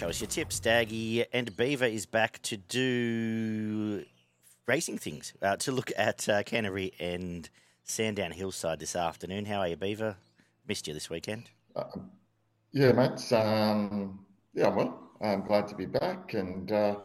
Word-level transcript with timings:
Show 0.00 0.08
us 0.08 0.18
your 0.18 0.28
tips. 0.28 0.60
Daggy 0.60 1.26
and 1.30 1.54
Beaver 1.58 1.84
is 1.84 2.06
back 2.06 2.40
to 2.44 2.56
do 2.56 4.02
racing 4.66 4.96
things, 4.96 5.34
uh, 5.42 5.56
to 5.56 5.72
look 5.72 5.92
at 5.94 6.26
uh, 6.26 6.42
Canterbury 6.42 6.94
and 6.98 7.50
Sandown 7.84 8.30
Hillside 8.30 8.78
this 8.78 8.96
afternoon. 8.96 9.44
How 9.44 9.58
are 9.58 9.68
you, 9.68 9.76
Beaver? 9.76 10.16
Missed 10.66 10.88
you 10.88 10.94
this 10.94 11.10
weekend. 11.10 11.50
Uh, 11.76 11.82
yeah, 12.72 12.92
mate. 12.92 13.30
Um, 13.30 14.24
yeah, 14.54 14.68
well, 14.68 15.10
I'm 15.20 15.44
glad 15.44 15.68
to 15.68 15.74
be 15.74 15.84
back 15.84 16.32
and 16.32 16.72
uh, 16.72 16.96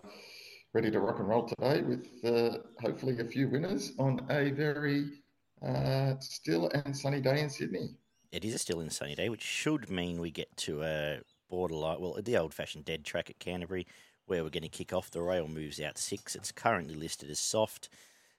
ready 0.74 0.90
to 0.90 1.02
rock 1.02 1.20
and 1.20 1.28
roll 1.28 1.50
today 1.50 1.82
with 1.82 2.08
uh, 2.24 2.60
hopefully 2.80 3.20
a 3.20 3.26
few 3.26 3.50
winners 3.50 3.92
on 4.00 4.26
a 4.30 4.52
very 4.52 5.22
uh, 5.68 6.14
still 6.22 6.70
and 6.70 6.96
sunny 6.96 7.20
day 7.20 7.42
in 7.42 7.50
Sydney. 7.50 7.90
It 8.32 8.46
is 8.46 8.54
a 8.54 8.58
still 8.58 8.80
and 8.80 8.94
sunny 8.94 9.16
day, 9.16 9.28
which 9.28 9.44
should 9.44 9.90
mean 9.90 10.22
we 10.22 10.32
get 10.32 10.56
to 10.56 10.82
a 10.84 11.20
borderline, 11.50 12.00
well, 12.00 12.20
the 12.22 12.38
old 12.38 12.54
fashioned 12.54 12.86
dead 12.86 13.04
track 13.04 13.30
at 13.30 13.40
Canterbury, 13.40 13.88
where 14.26 14.44
we're 14.44 14.50
going 14.50 14.64
to 14.64 14.70
kick 14.70 14.94
off. 14.94 15.12
The 15.12 15.22
rail 15.22 15.48
moves 15.48 15.80
out 15.82 15.98
six. 15.98 16.36
It's 16.36 16.52
currently 16.52 16.96
listed 16.96 17.30
as 17.30 17.40
soft. 17.40 17.90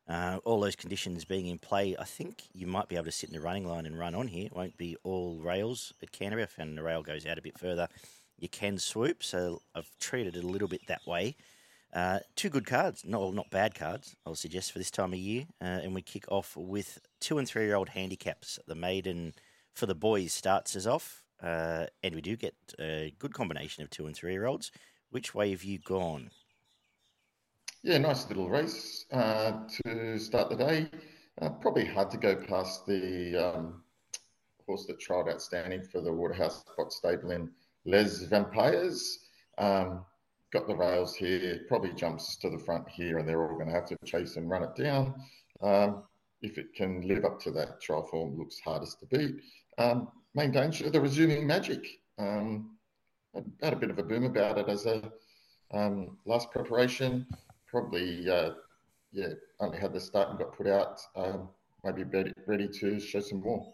Uh, 0.09 0.39
all 0.45 0.61
those 0.61 0.77
conditions 0.77 1.25
being 1.25 1.47
in 1.47 1.59
play, 1.59 1.97
I 1.99 2.05
think 2.05 2.45
you 2.53 2.67
might 2.67 2.89
be 2.89 2.95
able 2.95 3.07
to 3.07 3.13
sit 3.13 3.29
in 3.29 3.35
the 3.35 3.41
running 3.41 3.67
line 3.67 3.87
and 3.87 3.99
run 3.99 4.15
on 4.15 4.29
here. 4.29 4.47
It 4.47 4.55
won't 4.55 4.77
be 4.77 4.97
all 5.03 5.41
rails 5.41 5.93
at 6.03 6.13
Canterbury. 6.13 6.45
I 6.45 6.47
found 6.47 6.79
the 6.79 6.83
rail 6.83 7.03
goes 7.03 7.27
out 7.27 7.39
a 7.39 7.43
bit 7.43 7.59
further. 7.59 7.89
You 8.39 8.49
can 8.49 8.79
swoop, 8.79 9.25
so 9.25 9.63
I've 9.75 9.91
treated 9.99 10.37
it 10.37 10.45
a 10.45 10.47
little 10.47 10.69
bit 10.69 10.87
that 10.87 11.07
way. 11.07 11.37
Uh, 11.93 12.19
two 12.35 12.51
good 12.51 12.67
cards, 12.67 13.05
not 13.07 13.33
not 13.33 13.51
bad 13.51 13.75
cards, 13.75 14.17
I'll 14.27 14.35
suggest 14.35 14.73
for 14.73 14.79
this 14.79 14.91
time 14.91 15.13
of 15.13 15.19
year. 15.19 15.47
Uh, 15.63 15.81
and 15.83 15.95
we 15.95 16.03
kick 16.03 16.25
off 16.31 16.57
with 16.57 16.99
two 17.21 17.39
and 17.39 17.49
three 17.49 17.65
year 17.65 17.75
old 17.75 17.89
handicaps. 17.91 18.59
The 18.67 18.75
maiden 18.75 19.33
for 19.73 19.87
the 19.87 19.95
boys 19.95 20.33
starts 20.33 20.77
us 20.77 20.87
off, 20.87 21.25
uh, 21.43 21.87
and 22.03 22.15
we 22.15 22.21
do 22.21 22.37
get 22.37 22.55
a 22.79 23.15
good 23.19 23.35
combination 23.35 23.83
of 23.83 23.91
two 23.91 24.07
and 24.07 24.17
three 24.17 24.33
year 24.33 24.47
olds. 24.47 24.71
Which 25.11 25.35
way 25.35 25.51
have 25.51 25.65
you 25.65 25.79
gone? 25.79 26.31
Yeah, 27.83 27.99
nice 27.99 28.29
little 28.29 28.49
race 28.49 29.07
uh, 29.13 29.53
to 29.85 30.19
start 30.19 30.51
the 30.51 30.57
day. 30.57 30.91
Uh, 31.41 31.51
probably 31.51 31.85
hard 31.85 32.11
to 32.11 32.17
go 32.17 32.35
past 32.35 32.87
the 32.87 33.37
um, 33.37 33.83
horse 34.67 34.87
that 34.87 34.99
trialled 34.99 35.31
outstanding 35.31 35.83
for 35.83 36.01
the 36.01 36.13
Waterhouse 36.13 36.65
Bott 36.77 36.93
Stable 36.93 37.31
in 37.31 37.51
Les 37.85 38.25
Vampires. 38.25 39.21
Um, 39.59 40.05
got 40.53 40.67
the 40.67 40.75
rails 40.75 41.15
here, 41.15 41.61
probably 41.69 41.93
jumps 41.93 42.37
to 42.39 42.51
the 42.51 42.59
front 42.59 42.89
here, 42.89 43.19
and 43.19 43.29
they're 43.29 43.43
all 43.43 43.55
going 43.55 43.69
to 43.69 43.75
have 43.75 43.87
to 43.87 43.97
chase 44.05 44.37
and 44.37 44.49
run 44.49 44.63
it 44.63 44.75
down. 44.75 45.15
Um, 45.63 46.03
if 46.43 46.59
it 46.59 46.75
can 46.75 47.03
live 47.03 47.25
up 47.25 47.41
to 47.41 47.51
that 47.53 47.81
trial 47.81 48.07
form, 48.11 48.39
looks 48.39 48.59
hardest 48.59 49.01
to 49.01 49.07
beat. 49.07 49.37
Um, 49.79 50.09
main 50.37 50.53
danger, 50.53 50.89
the 50.89 51.01
resuming 51.01 51.47
magic. 51.47 51.85
Um, 52.19 52.77
I 53.35 53.41
had 53.63 53.73
a 53.73 53.77
bit 53.77 53.91
of 53.91 53.99
a 53.99 54.03
boom 54.03 54.25
about 54.25 54.59
it 54.59 54.69
as 54.69 54.87
a 54.87 55.11
um, 55.75 56.17
last 56.25 56.53
preparation 56.53 57.27
probably 57.67 58.31
uh, 58.31 58.51
yeah 59.13 59.29
only 59.61 59.79
had 59.79 59.93
the 59.93 60.01
start 60.01 60.31
and 60.31 60.39
got 60.39 60.57
put 60.57 60.67
out. 60.67 61.01
Um, 61.15 61.49
maybe 61.85 62.05
ready, 62.05 62.33
ready 62.47 62.69
to 62.69 63.01
show 63.01 63.21
some 63.21 63.41
more. 63.41 63.73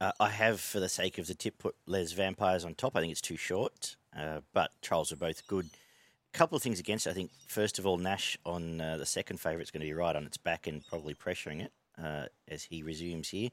Uh, 0.00 0.12
I 0.20 0.28
have, 0.28 0.60
for 0.60 0.80
the 0.80 0.88
sake 0.88 1.18
of 1.18 1.26
the 1.26 1.34
tip, 1.34 1.58
put 1.58 1.76
Les 1.86 2.12
Vampires 2.12 2.64
on 2.64 2.74
top. 2.74 2.96
I 2.96 3.00
think 3.00 3.12
it's 3.12 3.20
too 3.20 3.36
short, 3.36 3.96
uh, 4.16 4.40
but 4.52 4.70
trials 4.82 5.12
are 5.12 5.16
both 5.16 5.46
good. 5.46 5.66
A 5.66 6.36
couple 6.36 6.56
of 6.56 6.62
things 6.62 6.80
against 6.80 7.06
it. 7.06 7.10
I 7.10 7.12
think, 7.12 7.30
first 7.46 7.78
of 7.78 7.86
all, 7.86 7.96
Nash 7.96 8.36
on 8.44 8.80
uh, 8.80 8.96
the 8.96 9.06
second 9.06 9.38
favourite 9.38 9.62
is 9.62 9.70
going 9.70 9.82
to 9.82 9.86
be 9.86 9.92
right 9.92 10.16
on 10.16 10.24
its 10.24 10.36
back 10.36 10.66
and 10.66 10.84
probably 10.88 11.14
pressuring 11.14 11.62
it 11.62 11.72
uh, 12.02 12.26
as 12.48 12.64
he 12.64 12.82
resumes 12.82 13.28
here. 13.28 13.50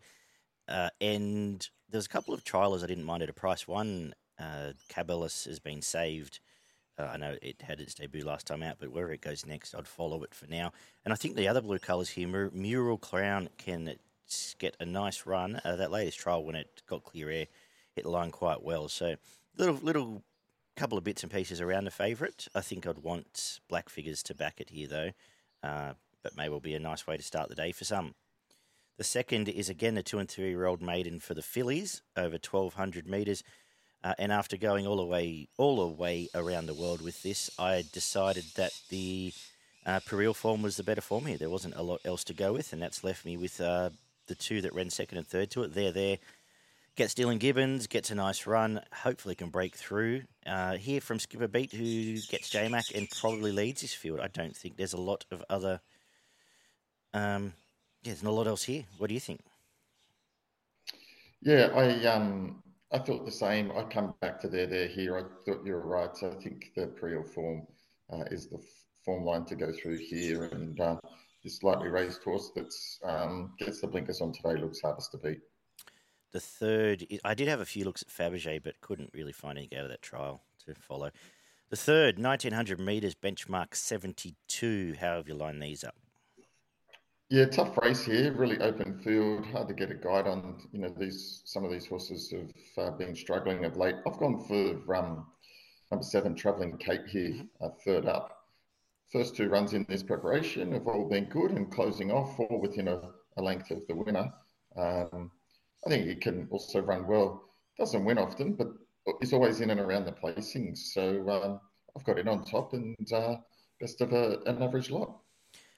Uh, 0.72 0.90
and 1.00 1.70
there's 1.90 2.06
a 2.06 2.10
couple 2.10 2.34
of 2.34 2.44
trialers 2.44 2.84
I 2.84 2.88
didn't 2.88 3.04
mind 3.04 3.24
at 3.24 3.30
a 3.30 3.34
price. 3.34 3.68
One, 3.68 4.14
uh, 4.40 4.72
has 4.96 5.60
been 5.60 5.82
saved 5.82 6.40
uh, 7.02 7.10
I 7.14 7.18
know 7.18 7.36
it 7.42 7.62
had 7.62 7.80
its 7.80 7.94
debut 7.94 8.26
last 8.26 8.48
time 8.48 8.64
out, 8.64 8.78
but 8.80 8.92
wherever 8.92 9.14
it 9.14 9.22
goes 9.22 9.46
next, 9.46 9.74
I'd 9.74 9.88
follow 9.88 10.24
it 10.24 10.36
for 10.36 10.48
now. 10.48 10.72
And 11.06 11.14
I 11.14 11.16
think 11.16 11.36
the 11.36 11.48
other 11.48 11.62
blue 11.62 11.80
colours 11.80 12.10
here, 12.10 12.28
Mur- 12.28 12.52
Mural 12.54 12.98
Crown, 12.98 13.50
can 13.58 13.96
get 14.60 14.78
a 14.80 14.86
nice 14.86 15.26
run. 15.26 15.62
Uh, 15.64 15.76
that 15.78 15.92
latest 15.92 16.20
trial, 16.20 16.44
when 16.44 16.56
it 16.56 16.84
got 16.88 17.04
clear 17.04 17.30
air, 17.30 17.48
hit 17.96 18.04
the 18.04 18.10
line 18.10 18.32
quite 18.32 18.62
well. 18.64 18.88
So 18.88 19.16
little 19.58 19.76
little 19.76 20.24
couple 20.76 20.98
of 20.98 21.04
bits 21.04 21.24
and 21.24 21.32
pieces 21.32 21.60
around 21.60 21.86
the 21.86 21.92
favourite. 21.92 22.48
I 22.56 22.62
think 22.62 22.88
I'd 22.88 23.00
want 23.00 23.60
black 23.68 23.90
figures 23.90 24.24
to 24.24 24.36
back 24.36 24.62
it 24.62 24.70
here 24.70 24.88
though, 24.88 25.12
uh, 25.64 25.94
but 26.24 26.38
may 26.38 26.50
well 26.50 26.60
be 26.60 26.76
a 26.76 26.80
nice 26.80 27.06
way 27.08 27.18
to 27.18 27.24
start 27.24 27.50
the 27.50 27.56
day 27.56 27.72
for 27.72 27.84
some. 27.84 28.16
The 28.98 29.04
second 29.04 29.50
is 29.50 29.70
again 29.70 29.96
the 29.96 30.04
two 30.04 30.20
and 30.20 30.30
three 30.30 30.50
year 30.50 30.66
old 30.66 30.82
maiden 30.82 31.20
for 31.20 31.34
the 31.34 31.42
fillies 31.42 32.02
over 32.16 32.38
1200 32.38 33.08
metres. 33.08 33.44
Uh, 34.04 34.14
and 34.18 34.32
after 34.32 34.58
going 34.58 34.88
all 34.88 34.98
the 34.98 35.06
way 35.06 35.48
all 35.58 35.78
the 35.78 35.88
way 35.88 36.28
around 36.34 36.66
the 36.66 36.74
world 36.74 37.02
with 37.02 37.22
this, 37.24 37.52
I 37.60 37.84
decided 37.92 38.46
that 38.56 38.72
the 38.90 39.32
uh, 39.86 40.00
Purriel 40.00 40.36
form 40.36 40.62
was 40.62 40.78
the 40.78 40.84
better 40.84 41.02
form 41.02 41.26
here. 41.26 41.38
There 41.38 41.50
wasn't 41.50 41.76
a 41.76 41.82
lot 41.82 42.02
else 42.06 42.24
to 42.26 42.34
go 42.34 42.54
with, 42.54 42.74
and 42.74 42.82
that's 42.82 43.04
left 43.04 43.26
me 43.26 43.38
with 43.38 43.62
uh, 43.62 43.92
the 44.28 44.36
two 44.36 44.62
that 44.62 44.74
ran 44.74 44.90
second 44.90 45.18
and 45.18 45.28
third 45.28 45.52
to 45.52 45.64
it. 45.64 45.74
They're 45.74 45.92
there. 45.92 46.18
Gets 46.96 47.14
Dylan 47.14 47.40
Gibbons, 47.40 47.88
gets 47.88 48.12
a 48.12 48.16
nice 48.16 48.46
run, 48.46 48.82
hopefully 48.92 49.34
can 49.34 49.50
break 49.50 49.76
through. 49.76 50.24
Uh, 50.46 50.76
here 50.76 51.00
from 51.00 51.20
Skipper 51.20 51.48
Beat, 51.48 51.72
who 51.72 52.18
gets 52.30 52.50
JMac 52.50 52.94
and 52.94 53.10
probably 53.10 53.52
leads 53.52 53.82
this 53.82 53.94
field. 53.94 54.20
I 54.20 54.28
don't 54.28 54.56
think 54.56 54.76
there's 54.76 54.94
a 54.94 55.00
lot 55.02 55.26
of 55.32 55.44
other. 55.50 55.80
Um, 57.14 57.54
yeah, 58.04 58.12
there's 58.12 58.24
not 58.24 58.32
a 58.32 58.34
lot 58.34 58.48
else 58.48 58.64
here. 58.64 58.84
What 58.98 59.08
do 59.08 59.14
you 59.14 59.20
think? 59.20 59.42
Yeah, 61.42 61.70
I 61.76 62.06
um, 62.06 62.64
I 62.92 63.00
thought 63.00 63.26
the 63.26 63.32
same. 63.32 63.72
I 63.72 63.84
come 63.84 64.14
back 64.22 64.40
to 64.42 64.48
there, 64.48 64.68
there, 64.68 64.88
here. 64.88 65.18
I 65.18 65.24
thought 65.46 65.66
you 65.66 65.74
were 65.74 65.86
right. 65.86 66.16
So 66.16 66.32
I 66.32 66.42
think 66.42 66.72
the 66.76 66.88
Purriel 66.88 67.28
form 67.28 67.66
uh, 68.12 68.24
is 68.32 68.48
the 68.48 68.60
form 69.06 69.24
line 69.24 69.46
to 69.46 69.56
go 69.56 69.72
through 69.72 69.98
here, 69.98 70.46
and 70.46 70.80
uh, 70.80 70.98
this 71.44 71.58
slightly 71.58 71.90
raised 71.90 72.24
horse 72.24 72.52
that 72.56 72.74
um, 73.04 73.54
gets 73.60 73.82
the 73.82 73.88
blinkers 73.88 74.22
on 74.22 74.34
today 74.34 74.62
looks 74.62 74.82
hardest 74.82 75.12
to 75.12 75.18
beat. 75.18 75.40
The 76.32 76.40
third, 76.40 77.06
I 77.26 77.34
did 77.34 77.48
have 77.48 77.60
a 77.60 77.66
few 77.66 77.84
looks 77.84 78.04
at 78.04 78.08
Fabergé, 78.08 78.62
but 78.64 78.80
couldn't 78.82 79.12
really 79.14 79.34
find 79.34 79.58
anything 79.58 79.78
out 79.78 79.86
of 79.86 79.92
that 79.92 80.02
trial 80.02 80.42
to 80.66 80.76
follow. 80.76 81.12
The 81.70 81.78
third, 81.78 82.20
1900 82.20 82.80
metres, 82.80 83.16
benchmark 83.16 83.76
72. 83.76 84.96
How 85.00 85.18
have 85.18 85.28
you 85.28 85.34
lined 85.34 85.62
these 85.62 85.84
up? 85.84 85.96
Yeah, 87.32 87.46
tough 87.46 87.78
race 87.78 88.04
here. 88.04 88.34
Really 88.34 88.60
open 88.60 89.00
field. 89.00 89.46
Hard 89.46 89.70
to 89.70 89.74
get 89.74 89.90
a 89.90 89.94
guide 89.94 90.28
on. 90.28 90.68
You 90.74 90.80
know, 90.80 90.94
these 90.98 91.44
some 91.46 91.64
of 91.64 91.72
these 91.72 91.88
horses 91.88 92.30
have 92.30 92.86
uh, 92.86 92.92
been 92.98 93.16
struggling 93.16 93.64
of 93.64 93.78
late. 93.78 93.96
I've 94.06 94.18
gone 94.18 94.44
for 94.50 94.94
um, 94.94 95.26
number 95.90 96.04
seven, 96.04 96.36
Travelling 96.36 96.76
Kate 96.78 97.08
here, 97.08 97.30
mm-hmm. 97.30 97.64
uh, 97.64 97.70
third 97.86 98.06
up. 98.06 98.48
First 99.14 99.38
two 99.38 99.48
runs 99.48 99.72
in 99.72 99.86
this 99.88 100.04
preparation 100.04 100.74
have 100.74 100.88
all 100.88 101.08
been 101.08 101.24
good 101.30 101.52
and 101.52 101.72
closing 101.72 102.12
off, 102.12 102.38
all 102.38 102.60
within 102.60 102.90
a, 102.90 103.00
a 103.38 103.42
length 103.42 103.72
of 103.72 103.88
the 103.88 103.96
winner. 103.96 104.30
Um, 104.76 105.32
I 105.88 105.90
think 105.90 106.08
he 106.08 106.16
can 106.16 106.50
also 106.52 106.82
run 106.82 107.08
well. 107.08 107.46
Doesn't 107.78 108.04
win 108.04 108.18
often, 108.18 108.56
but 108.56 108.74
is 109.22 109.32
always 109.32 109.62
in 109.62 109.70
and 109.70 109.80
around 109.80 110.04
the 110.04 110.12
placings. 110.12 110.80
So 110.80 111.30
um, 111.30 111.62
I've 111.96 112.04
got 112.04 112.20
it 112.20 112.28
on 112.28 112.44
top 112.44 112.74
and 112.74 113.14
uh, 113.14 113.38
best 113.80 114.02
of 114.02 114.12
a, 114.12 114.40
an 114.48 114.62
average 114.62 114.92
lot. 114.92 115.16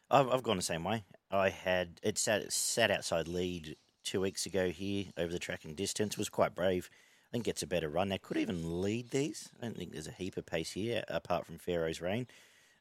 I've, 0.09 0.30
I've 0.30 0.44
gone 0.44 0.58
the 0.58 0.64
same 0.64 0.84
way. 0.84 1.03
I 1.33 1.49
had 1.49 1.99
it 2.03 2.17
sat 2.17 2.53
sat 2.53 2.91
outside 2.91 3.27
lead 3.27 3.75
two 4.03 4.21
weeks 4.21 4.45
ago 4.45 4.69
here 4.69 5.05
over 5.17 5.31
the 5.31 5.39
track 5.39 5.66
and 5.66 5.75
distance. 5.75 6.17
Was 6.17 6.29
quite 6.29 6.55
brave. 6.55 6.89
I 6.94 7.31
think 7.31 7.45
gets 7.45 7.63
a 7.63 7.67
better 7.67 7.89
run 7.89 8.09
now. 8.09 8.17
Could 8.21 8.38
even 8.38 8.81
lead 8.81 9.09
these. 9.09 9.49
I 9.59 9.66
don't 9.66 9.75
think 9.75 9.91
there's 9.91 10.07
a 10.07 10.11
heap 10.11 10.38
of 10.38 10.45
pace 10.45 10.72
here 10.72 11.03
apart 11.07 11.47
from 11.47 11.57
Pharaoh's 11.57 12.01
Reign. 12.01 12.27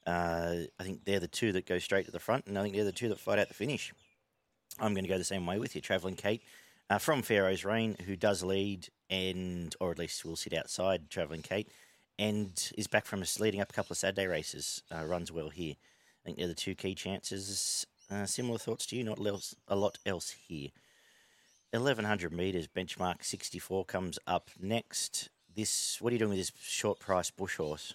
Uh, 0.07 0.65
I 0.79 0.83
think 0.83 1.05
they're 1.05 1.21
the 1.21 1.29
two 1.29 1.53
that 1.53 1.65
go 1.65 1.79
straight 1.79 2.05
to 2.07 2.11
the 2.13 2.19
front, 2.19 2.47
and 2.47 2.59
I 2.59 2.63
think 2.63 2.75
they're 2.75 2.85
the 2.85 2.93
two 2.93 3.09
that 3.09 3.21
fight 3.21 3.39
out 3.39 3.49
the 3.49 3.55
finish. 3.55 3.95
I'm 4.79 4.93
going 4.93 5.05
to 5.05 5.09
go 5.09 5.17
the 5.17 5.25
same 5.25 5.47
way 5.47 5.59
with 5.59 5.75
you, 5.75 5.81
travelling 5.81 6.17
Kate 6.17 6.43
uh, 6.91 6.99
from 6.99 7.23
Pharaoh's 7.23 7.65
Reign, 7.65 7.97
who 8.05 8.17
does 8.17 8.43
lead 8.43 8.89
and 9.09 9.75
or 9.81 9.91
at 9.91 9.99
least 9.99 10.25
will 10.25 10.37
sit 10.37 10.53
outside 10.53 11.09
travelling 11.09 11.43
Kate, 11.43 11.69
and 12.19 12.71
is 12.77 12.87
back 12.87 13.07
from 13.07 13.23
us 13.23 13.41
leading 13.41 13.61
up 13.61 13.71
a 13.71 13.73
couple 13.73 13.95
of 13.95 13.99
Saturday 13.99 14.27
races. 14.27 14.83
Uh, 14.95 15.05
runs 15.05 15.33
well 15.33 15.49
here. 15.49 15.75
I 15.75 16.25
think 16.25 16.37
they're 16.37 16.49
the 16.49 16.55
two 16.55 16.75
key 16.75 16.95
chances. 16.95 17.87
Uh, 18.13 18.27
similar 18.27 18.59
thoughts 18.59 18.85
to 18.85 18.97
you, 18.97 19.05
not 19.05 19.25
else, 19.25 19.55
a 19.69 19.77
lot 19.77 19.97
else 20.05 20.35
here. 20.47 20.69
1100 21.71 22.31
metres, 22.31 22.69
benchmark 22.69 23.25
64 23.25 23.87
comes 23.87 24.19
up 24.27 24.51
next. 24.61 25.31
This, 25.55 25.99
what 26.01 26.11
are 26.11 26.15
you 26.15 26.19
doing 26.19 26.31
with 26.31 26.39
this 26.39 26.53
short 26.61 26.99
price 26.99 27.31
bush 27.31 27.57
horse? 27.57 27.95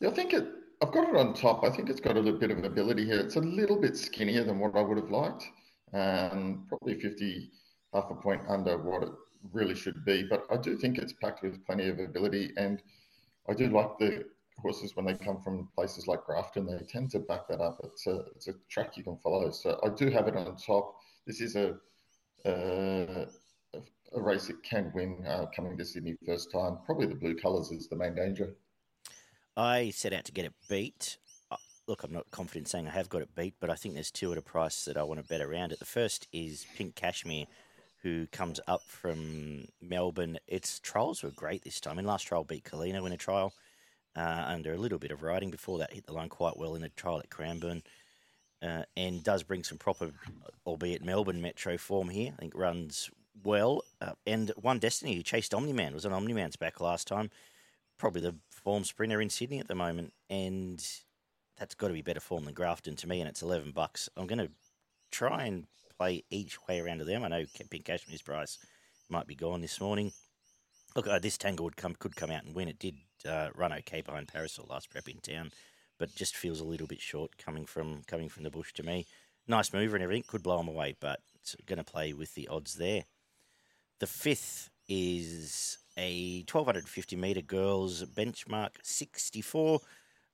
Yeah, 0.00 0.08
I 0.08 0.12
think 0.12 0.32
it. 0.32 0.46
I've 0.82 0.92
got 0.92 1.08
it 1.08 1.16
on 1.16 1.34
top. 1.34 1.62
I 1.62 1.70
think 1.70 1.90
it's 1.90 2.00
got 2.00 2.16
a 2.16 2.20
little 2.20 2.38
bit 2.38 2.50
of 2.50 2.64
ability 2.64 3.04
here. 3.04 3.20
It's 3.20 3.36
a 3.36 3.40
little 3.40 3.78
bit 3.78 3.96
skinnier 3.96 4.44
than 4.44 4.58
what 4.58 4.74
I 4.76 4.80
would 4.80 4.96
have 4.98 5.10
liked. 5.10 5.44
Um, 5.92 6.64
probably 6.68 6.98
50, 6.98 7.50
half 7.92 8.06
a 8.10 8.14
point 8.14 8.42
under 8.48 8.78
what 8.78 9.02
it 9.02 9.10
really 9.52 9.74
should 9.74 10.04
be. 10.06 10.24
But 10.28 10.46
I 10.50 10.56
do 10.56 10.76
think 10.76 10.98
it's 10.98 11.12
packed 11.12 11.42
with 11.42 11.64
plenty 11.66 11.88
of 11.88 11.98
ability, 11.98 12.52
and 12.56 12.82
I 13.48 13.52
do 13.52 13.68
like 13.68 13.98
the 13.98 14.24
horses 14.58 14.96
when 14.96 15.04
they 15.04 15.14
come 15.14 15.40
from 15.40 15.68
places 15.74 16.06
like 16.06 16.24
Grafton, 16.24 16.66
they 16.66 16.78
tend 16.86 17.10
to 17.10 17.18
back 17.18 17.48
that 17.48 17.60
up. 17.60 17.80
It's 17.84 18.06
a 18.06 18.24
it's 18.34 18.48
a 18.48 18.54
track 18.68 18.96
you 18.96 19.04
can 19.04 19.16
follow. 19.18 19.50
So 19.50 19.80
I 19.84 19.88
do 19.90 20.10
have 20.10 20.28
it 20.28 20.36
on 20.36 20.56
top. 20.56 20.96
This 21.26 21.40
is 21.40 21.56
a 21.56 21.76
a, 22.44 23.26
a 24.14 24.22
race 24.22 24.50
it 24.50 24.62
can 24.62 24.92
win 24.94 25.24
uh, 25.26 25.46
coming 25.54 25.76
to 25.76 25.84
Sydney 25.84 26.16
first 26.26 26.50
time. 26.52 26.78
Probably 26.84 27.06
the 27.06 27.14
blue 27.14 27.34
colours 27.34 27.70
is 27.70 27.88
the 27.88 27.96
main 27.96 28.14
danger. 28.14 28.54
I 29.56 29.90
set 29.90 30.12
out 30.12 30.24
to 30.24 30.32
get 30.32 30.44
it 30.44 30.54
beat. 30.68 31.18
Uh, 31.50 31.56
look, 31.86 32.02
I'm 32.02 32.12
not 32.12 32.30
confident 32.30 32.68
saying 32.68 32.88
I 32.88 32.90
have 32.90 33.08
got 33.08 33.22
it 33.22 33.34
beat, 33.34 33.54
but 33.60 33.70
I 33.70 33.74
think 33.74 33.94
there's 33.94 34.10
two 34.10 34.32
at 34.32 34.38
a 34.38 34.42
price 34.42 34.84
that 34.84 34.96
I 34.96 35.04
want 35.04 35.20
to 35.20 35.26
bet 35.26 35.40
around 35.40 35.72
it. 35.72 35.78
The 35.78 35.84
first 35.84 36.26
is 36.32 36.66
Pink 36.76 36.96
Cashmere, 36.96 37.46
who 38.02 38.26
comes 38.28 38.60
up 38.66 38.82
from 38.82 39.66
Melbourne. 39.80 40.38
Its 40.48 40.80
trials 40.80 41.22
were 41.22 41.30
great 41.30 41.62
this 41.62 41.80
time. 41.80 41.98
In 41.98 42.04
last 42.04 42.24
trial, 42.24 42.44
beat 42.44 42.64
Kalina 42.64 43.04
in 43.06 43.12
a 43.12 43.16
trial 43.16 43.52
uh, 44.16 44.44
under 44.46 44.72
a 44.72 44.78
little 44.78 44.98
bit 44.98 45.10
of 45.10 45.22
riding. 45.22 45.50
Before 45.50 45.78
that, 45.78 45.92
hit 45.92 46.06
the 46.06 46.12
line 46.12 46.28
quite 46.28 46.56
well 46.56 46.74
in 46.74 46.84
a 46.84 46.88
trial 46.90 47.18
at 47.18 47.30
Cranbourne. 47.30 47.82
Uh, 48.62 48.84
and 48.96 49.22
does 49.22 49.42
bring 49.42 49.62
some 49.62 49.76
proper, 49.76 50.10
albeit 50.66 51.04
Melbourne 51.04 51.42
Metro 51.42 51.76
form 51.76 52.08
here. 52.08 52.32
I 52.32 52.40
think 52.40 52.54
runs 52.54 53.10
well. 53.42 53.82
Uh, 54.00 54.12
and 54.26 54.52
One 54.56 54.78
Destiny, 54.78 55.14
who 55.14 55.22
chased 55.22 55.52
Omni-Man, 55.52 55.92
was 55.92 56.06
on 56.06 56.12
Omni-Man's 56.12 56.56
back 56.56 56.80
last 56.80 57.06
time. 57.06 57.30
Probably 57.98 58.22
the 58.22 58.36
form 58.50 58.84
sprinter 58.84 59.20
in 59.20 59.28
Sydney 59.28 59.58
at 59.58 59.68
the 59.68 59.74
moment. 59.74 60.14
And 60.30 60.84
that's 61.58 61.74
got 61.74 61.88
to 61.88 61.94
be 61.94 62.02
better 62.02 62.20
form 62.20 62.44
than 62.44 62.54
Grafton 62.54 62.96
to 62.96 63.08
me, 63.08 63.20
and 63.20 63.28
it's 63.28 63.42
11 63.42 63.72
bucks. 63.72 64.08
I'm 64.16 64.26
going 64.26 64.38
to 64.38 64.50
try 65.10 65.44
and 65.44 65.66
play 65.98 66.24
each 66.30 66.58
way 66.66 66.80
around 66.80 66.98
to 66.98 67.04
them. 67.04 67.24
I 67.24 67.28
know 67.28 67.44
Pink 67.70 67.84
Cashmere's 67.84 68.22
price 68.22 68.58
might 69.08 69.26
be 69.26 69.34
gone 69.34 69.60
this 69.60 69.80
morning. 69.80 70.12
Look, 70.96 71.08
uh, 71.08 71.18
this 71.18 71.36
Tanglewood 71.36 71.76
come, 71.76 71.96
could 71.98 72.14
come 72.14 72.30
out 72.30 72.44
and 72.44 72.54
win. 72.54 72.68
It 72.68 72.78
did 72.78 72.94
uh, 73.28 73.48
run 73.54 73.72
okay 73.72 74.00
behind 74.00 74.28
Parasol 74.28 74.66
last 74.70 74.90
prep 74.90 75.08
in 75.08 75.18
town, 75.18 75.50
but 75.98 76.14
just 76.14 76.36
feels 76.36 76.60
a 76.60 76.64
little 76.64 76.86
bit 76.86 77.00
short 77.00 77.36
coming 77.36 77.66
from 77.66 78.02
coming 78.06 78.28
from 78.28 78.44
the 78.44 78.50
bush 78.50 78.72
to 78.74 78.82
me. 78.84 79.06
Nice 79.48 79.72
mover 79.72 79.96
and 79.96 80.02
everything, 80.02 80.24
could 80.26 80.42
blow 80.42 80.58
them 80.58 80.68
away, 80.68 80.94
but 81.00 81.20
it's 81.34 81.56
going 81.66 81.78
to 81.78 81.84
play 81.84 82.12
with 82.12 82.34
the 82.34 82.48
odds 82.48 82.74
there. 82.74 83.04
The 83.98 84.06
fifth 84.06 84.70
is 84.88 85.78
a 85.96 86.44
1250 86.50 87.16
metre 87.16 87.42
girls 87.42 88.04
benchmark 88.04 88.70
64. 88.82 89.80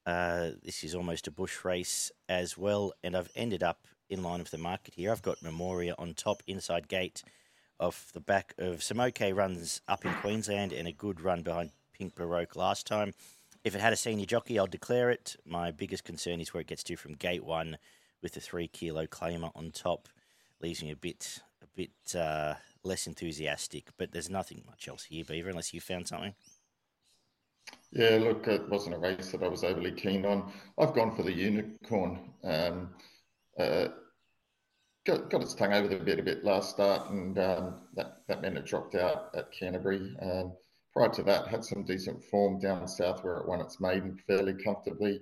Uh, 0.06 0.50
this 0.62 0.84
is 0.84 0.94
almost 0.94 1.26
a 1.26 1.30
bush 1.30 1.64
race 1.64 2.12
as 2.28 2.58
well, 2.58 2.92
and 3.02 3.16
I've 3.16 3.30
ended 3.34 3.62
up 3.62 3.86
in 4.08 4.22
line 4.22 4.40
with 4.40 4.50
the 4.50 4.58
market 4.58 4.94
here. 4.94 5.10
I've 5.10 5.22
got 5.22 5.42
Memoria 5.42 5.94
on 5.98 6.14
top, 6.14 6.42
inside 6.46 6.88
gate, 6.88 7.22
off 7.80 8.12
the 8.12 8.20
back 8.20 8.54
of 8.58 8.82
some 8.82 9.00
okay 9.00 9.32
runs 9.32 9.80
up 9.88 10.04
in 10.04 10.12
Queensland 10.14 10.72
and 10.72 10.86
a 10.86 10.92
good 10.92 11.20
run 11.20 11.42
behind 11.42 11.70
Pink 11.92 12.14
Baroque 12.14 12.54
last 12.54 12.86
time. 12.86 13.12
If 13.64 13.74
it 13.74 13.80
had 13.80 13.92
a 13.92 13.96
senior 13.96 14.26
jockey, 14.26 14.58
I'll 14.58 14.66
declare 14.66 15.10
it. 15.10 15.36
My 15.44 15.70
biggest 15.70 16.04
concern 16.04 16.40
is 16.40 16.54
where 16.54 16.60
it 16.60 16.66
gets 16.66 16.82
to 16.84 16.96
from 16.96 17.14
gate 17.14 17.44
one 17.44 17.78
with 18.22 18.34
the 18.34 18.40
three 18.40 18.68
kilo 18.68 19.06
claimer 19.06 19.50
on 19.54 19.70
top, 19.70 20.08
leaves 20.60 20.82
me 20.82 20.90
a 20.90 20.96
bit 20.96 21.40
a 21.62 21.66
bit 21.74 22.14
uh, 22.14 22.54
less 22.84 23.06
enthusiastic. 23.06 23.88
But 23.98 24.12
there's 24.12 24.30
nothing 24.30 24.62
much 24.66 24.88
else 24.88 25.04
here, 25.04 25.24
Beaver, 25.24 25.50
unless 25.50 25.74
you 25.74 25.80
found 25.80 26.08
something. 26.08 26.34
Yeah, 27.92 28.18
look, 28.20 28.46
it 28.46 28.68
wasn't 28.68 28.94
a 28.94 28.98
race 28.98 29.32
that 29.32 29.42
I 29.42 29.48
was 29.48 29.64
overly 29.64 29.92
keen 29.92 30.24
on. 30.24 30.52
I've 30.78 30.94
gone 30.94 31.14
for 31.14 31.22
the 31.22 31.32
unicorn. 31.32 32.20
Um, 32.44 32.90
uh, 33.58 33.88
got, 35.06 35.30
got 35.30 35.42
its 35.42 35.54
tongue 35.54 35.72
over 35.72 35.88
the 35.88 35.96
bit 35.96 36.18
a 36.18 36.22
bit 36.22 36.44
last 36.44 36.70
start, 36.70 37.10
and 37.10 37.38
um, 37.38 37.74
that, 37.94 38.18
that 38.28 38.42
meant 38.42 38.58
it 38.58 38.66
dropped 38.66 38.94
out 38.94 39.30
at 39.34 39.52
Canterbury. 39.52 40.16
Um, 40.20 40.52
prior 40.92 41.08
to 41.10 41.22
that, 41.24 41.48
had 41.48 41.64
some 41.64 41.84
decent 41.84 42.22
form 42.24 42.58
down 42.58 42.86
south 42.86 43.24
where 43.24 43.38
it 43.38 43.48
won 43.48 43.60
its 43.60 43.80
maiden 43.80 44.18
fairly 44.26 44.54
comfortably. 44.54 45.20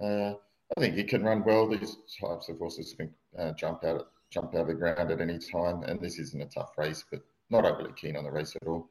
Uh, 0.00 0.34
I 0.76 0.80
think 0.80 0.96
it 0.96 1.08
can 1.08 1.22
run 1.22 1.44
well. 1.44 1.68
These 1.68 1.96
types 2.20 2.48
of 2.48 2.58
horses 2.58 2.94
can 2.96 3.10
uh, 3.38 3.52
jump 3.52 3.84
out 3.84 4.08
jump 4.30 4.54
out 4.54 4.62
of 4.62 4.66
the 4.66 4.74
ground 4.74 5.10
at 5.10 5.22
any 5.22 5.38
time, 5.38 5.82
and 5.84 5.98
this 6.00 6.18
isn't 6.18 6.42
a 6.42 6.46
tough 6.46 6.76
race, 6.76 7.02
but 7.10 7.22
not 7.48 7.64
overly 7.64 7.92
keen 7.96 8.14
on 8.14 8.24
the 8.24 8.30
race 8.30 8.54
at 8.60 8.68
all. 8.68 8.90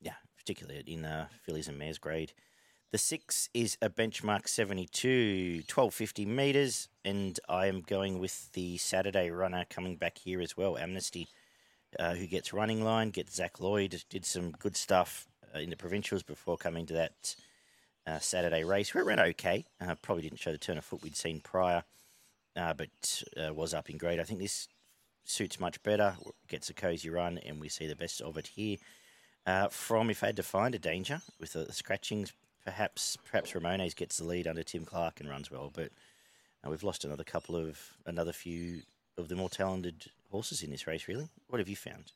Yeah, 0.00 0.14
particularly 0.38 0.82
in 0.86 1.04
uh, 1.04 1.26
fillies 1.44 1.68
and 1.68 1.78
mares 1.78 1.98
grade. 1.98 2.32
The 2.94 2.98
six 2.98 3.48
is 3.52 3.76
a 3.82 3.90
benchmark 3.90 4.46
72, 4.46 5.64
1250 5.66 6.26
metres, 6.26 6.88
and 7.04 7.40
I 7.48 7.66
am 7.66 7.80
going 7.80 8.20
with 8.20 8.52
the 8.52 8.76
Saturday 8.76 9.30
runner 9.30 9.64
coming 9.68 9.96
back 9.96 10.16
here 10.16 10.40
as 10.40 10.56
well, 10.56 10.78
Amnesty, 10.78 11.26
uh, 11.98 12.14
who 12.14 12.28
gets 12.28 12.52
running 12.52 12.84
line, 12.84 13.10
gets 13.10 13.34
Zach 13.34 13.58
Lloyd, 13.58 14.04
did 14.10 14.24
some 14.24 14.52
good 14.52 14.76
stuff 14.76 15.26
uh, 15.52 15.58
in 15.58 15.70
the 15.70 15.76
provincials 15.76 16.22
before 16.22 16.56
coming 16.56 16.86
to 16.86 16.94
that 16.94 17.34
uh, 18.06 18.20
Saturday 18.20 18.62
race 18.62 18.94
where 18.94 19.02
it 19.02 19.08
ran 19.08 19.18
okay. 19.18 19.64
Uh, 19.80 19.96
probably 20.00 20.22
didn't 20.22 20.38
show 20.38 20.52
the 20.52 20.56
turn 20.56 20.78
of 20.78 20.84
foot 20.84 21.02
we'd 21.02 21.16
seen 21.16 21.40
prior, 21.40 21.82
uh, 22.54 22.74
but 22.74 23.24
uh, 23.36 23.52
was 23.52 23.74
up 23.74 23.90
in 23.90 23.98
grade. 23.98 24.20
I 24.20 24.22
think 24.22 24.38
this 24.38 24.68
suits 25.24 25.58
much 25.58 25.82
better, 25.82 26.14
gets 26.46 26.70
a 26.70 26.74
cosy 26.74 27.10
run, 27.10 27.38
and 27.38 27.60
we 27.60 27.68
see 27.68 27.88
the 27.88 27.96
best 27.96 28.20
of 28.20 28.38
it 28.38 28.46
here. 28.54 28.76
From 29.70 30.10
if 30.10 30.22
I 30.22 30.26
had 30.26 30.36
to 30.36 30.44
find 30.44 30.76
a 30.76 30.78
danger 30.78 31.22
with 31.40 31.54
the 31.54 31.72
scratchings, 31.72 32.32
perhaps 32.64 33.16
perhaps 33.30 33.52
Ramones 33.52 33.94
gets 33.94 34.18
the 34.18 34.24
lead 34.24 34.46
under 34.46 34.62
Tim 34.62 34.84
Clark 34.84 35.20
and 35.20 35.28
runs 35.28 35.50
well, 35.50 35.70
but 35.74 35.90
uh, 36.64 36.70
we've 36.70 36.82
lost 36.82 37.04
another 37.04 37.24
couple 37.24 37.56
of 37.56 37.78
another 38.06 38.32
few 38.32 38.80
of 39.16 39.28
the 39.28 39.36
more 39.36 39.48
talented 39.48 40.06
horses 40.30 40.62
in 40.62 40.70
this 40.70 40.86
race. 40.86 41.06
Really, 41.08 41.28
what 41.48 41.58
have 41.58 41.68
you 41.68 41.76
found? 41.76 42.12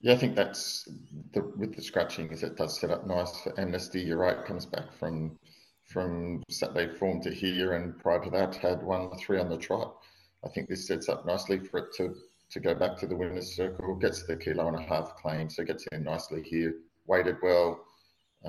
Yeah, 0.00 0.12
I 0.12 0.16
think 0.16 0.36
that's 0.36 0.88
the, 1.32 1.42
with 1.56 1.74
the 1.74 1.82
scratching 1.82 2.30
is 2.30 2.44
it 2.44 2.56
does 2.56 2.80
set 2.80 2.90
up 2.90 3.06
nice 3.06 3.40
for 3.40 3.58
Amnesty. 3.58 4.00
You're 4.00 4.18
right, 4.18 4.44
comes 4.44 4.66
back 4.66 4.92
from 4.92 5.38
from 5.84 6.42
Saturday 6.50 6.94
form 6.94 7.20
to 7.22 7.30
here, 7.30 7.72
and 7.72 7.98
prior 7.98 8.22
to 8.22 8.30
that 8.30 8.54
had 8.56 8.82
one 8.82 9.10
three 9.18 9.40
on 9.40 9.48
the 9.48 9.56
trot. 9.56 9.96
I 10.44 10.48
think 10.48 10.68
this 10.68 10.86
sets 10.86 11.08
up 11.08 11.26
nicely 11.26 11.58
for 11.58 11.78
it 11.78 11.92
to 11.96 12.14
to 12.50 12.60
go 12.60 12.74
back 12.74 12.96
to 12.98 13.06
the 13.06 13.16
winners' 13.16 13.54
circle. 13.54 13.96
Gets 13.96 14.26
the 14.26 14.36
kilo 14.36 14.68
and 14.68 14.76
a 14.76 14.82
half 14.82 15.16
claim, 15.16 15.50
so 15.50 15.64
gets 15.64 15.86
in 15.88 16.04
nicely 16.04 16.42
here. 16.42 16.76
Weighted 17.06 17.36
well, 17.42 17.84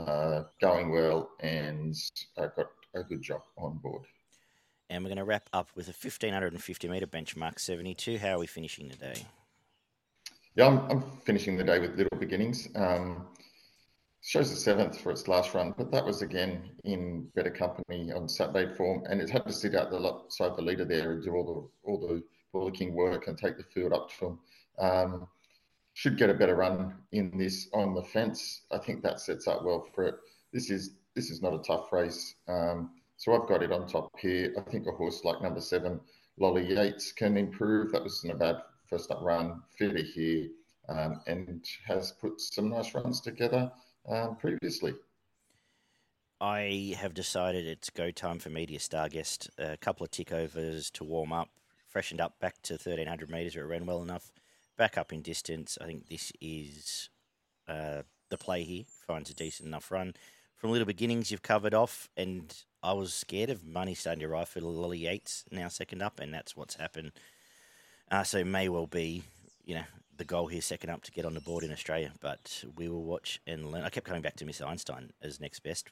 uh, 0.08 0.44
going 0.62 0.92
well, 0.92 1.30
and 1.40 1.96
uh, 2.38 2.48
got 2.56 2.68
a 2.96 3.04
good 3.04 3.22
job 3.22 3.42
on 3.58 3.78
board. 3.78 4.04
And 4.90 5.04
we're 5.04 5.10
going 5.10 5.18
to 5.18 5.24
wrap 5.24 5.50
up 5.54 5.70
with 5.76 5.88
a 5.88 5.92
1550 5.92 6.88
metre 6.88 7.08
benchmark 7.08 7.60
72. 7.60 8.18
How 8.18 8.36
are 8.36 8.40
we 8.40 8.48
finishing 8.48 8.88
the 8.88 8.96
day? 8.96 9.26
Yeah, 10.56 10.68
I'm, 10.68 10.80
I'm 10.90 11.04
finishing 11.26 11.58
the 11.58 11.64
day 11.64 11.80
with 11.80 11.96
little 11.96 12.18
beginnings. 12.18 12.68
Um, 12.76 13.28
shows 14.22 14.50
the 14.50 14.56
seventh 14.56 15.00
for 15.00 15.12
its 15.12 15.28
last 15.28 15.54
run, 15.54 15.74
but 15.78 15.92
that 15.92 16.06
was 16.06 16.22
again 16.22 16.72
in 16.84 17.28
better 17.36 17.52
company 17.52 18.12
on 18.12 18.28
Saturday 18.28 18.74
form, 18.76 19.04
and 19.10 19.22
it 19.22 19.30
had 19.30 19.46
to 19.46 19.54
sit 19.54 19.76
out 19.76 19.92
the 19.92 20.00
lot 20.00 20.32
side 20.34 20.56
the 20.56 20.62
leader 20.62 20.86
there 20.86 21.12
and 21.12 21.24
do 21.24 21.34
all 21.34 21.46
the 21.46 21.90
all 21.90 22.00
the 22.00 22.24
bullocking 22.52 22.96
work 22.96 23.28
and 23.28 23.38
take 23.38 23.58
the 23.58 23.64
field 23.64 23.94
up 23.94 24.10
to 24.10 24.26
him. 24.26 24.40
Um, 24.80 25.28
should 26.00 26.18
get 26.18 26.30
a 26.30 26.34
better 26.34 26.56
run 26.56 26.94
in 27.12 27.30
this 27.38 27.68
on 27.74 27.94
the 27.94 28.02
fence. 28.02 28.62
I 28.72 28.78
think 28.78 29.04
that 29.04 29.20
sets 29.20 29.50
up 29.50 29.66
well 29.66 29.86
for 29.94 30.06
it. 30.06 30.16
This 30.54 30.70
is 30.70 30.92
this 31.14 31.30
is 31.30 31.42
not 31.42 31.54
a 31.54 31.58
tough 31.58 31.92
race. 31.92 32.36
Um, 32.48 32.92
so 33.18 33.34
I've 33.34 33.50
got 33.50 33.62
it 33.64 33.74
on 33.74 33.86
top 33.86 34.10
here. 34.18 34.54
I 34.58 34.62
think 34.72 34.88
a 34.88 34.92
horse 34.92 35.26
like 35.26 35.42
number 35.42 35.60
seven, 35.60 36.00
Lolly 36.38 36.66
Yates, 36.66 37.12
can 37.12 37.36
improve. 37.36 37.92
That 37.92 38.04
wasn't 38.04 38.32
a 38.32 38.38
bad 38.38 38.56
first 38.90 39.12
up 39.12 39.20
run, 39.22 39.62
fairly 39.78 40.04
here, 40.04 40.48
um, 40.88 41.20
and 41.28 41.66
has 41.86 42.14
put 42.14 42.40
some 42.40 42.70
nice 42.70 42.96
runs 42.96 43.20
together 43.20 43.70
um, 44.08 44.38
previously. 44.38 44.94
I 46.40 46.96
have 46.98 47.14
decided 47.14 47.68
it's 47.68 47.90
go 47.90 48.10
time 48.10 48.40
for 48.40 48.50
Media 48.50 48.80
Starguest. 48.80 49.50
A 49.58 49.76
couple 49.76 50.06
of 50.06 50.12
tick 50.12 50.32
overs 50.32 50.90
to 50.92 51.04
warm 51.04 51.34
up, 51.34 51.50
freshened 51.90 52.22
up 52.22 52.40
back 52.40 52.62
to 52.62 52.76
1300 52.76 53.30
metres 53.30 53.58
where 53.58 53.66
it 53.66 53.68
ran 53.68 53.86
well 53.86 54.02
enough. 54.02 54.32
Back 54.80 54.98
up 54.98 55.12
in 55.12 55.22
distance. 55.22 55.78
I 55.82 55.86
think 55.88 56.08
this 56.08 56.32
is 56.40 57.10
uh, 57.68 58.04
the 58.30 58.38
play 58.38 58.64
here. 58.64 58.86
Finds 59.06 59.30
a 59.30 59.34
decent 59.34 59.68
enough 59.68 59.92
run. 59.92 60.14
From 60.56 60.72
little 60.72 60.86
beginnings, 60.86 61.32
you've 61.32 61.42
covered 61.42 61.74
off, 61.74 62.08
and 62.16 62.56
I 62.82 62.94
was 62.94 63.14
scared 63.14 63.50
of 63.50 63.66
money 63.66 63.94
starting 63.94 64.22
to 64.22 64.28
arrive 64.28 64.48
for 64.48 64.62
Lolly 64.62 65.00
Yates 65.00 65.44
now 65.52 65.68
second 65.68 66.02
up, 66.02 66.22
and 66.22 66.34
that's 66.34 66.56
what's 66.56 66.76
happened. 66.76 67.12
Uh, 68.10 68.24
so 68.24 68.46
may 68.46 68.70
well 68.70 68.88
be, 68.88 69.24
you 69.66 69.76
know, 69.76 69.84
the 70.16 70.24
goal 70.24 70.48
here 70.48 70.62
second 70.62 70.92
up 70.92 71.04
to 71.04 71.12
get 71.12 71.26
on 71.26 71.34
the 71.34 71.42
board 71.42 71.66
in 71.66 71.74
Australia. 71.74 72.14
But 72.22 72.64
we 72.78 72.88
will 72.88 73.04
watch 73.04 73.42
and 73.46 73.74
learn. 73.74 73.84
I 73.84 73.90
kept 73.90 74.08
coming 74.08 74.22
back 74.22 74.38
to 74.38 74.46
Miss 74.46 74.62
Einstein 74.62 75.12
as 75.22 75.42
next 75.42 75.60
best, 75.60 75.90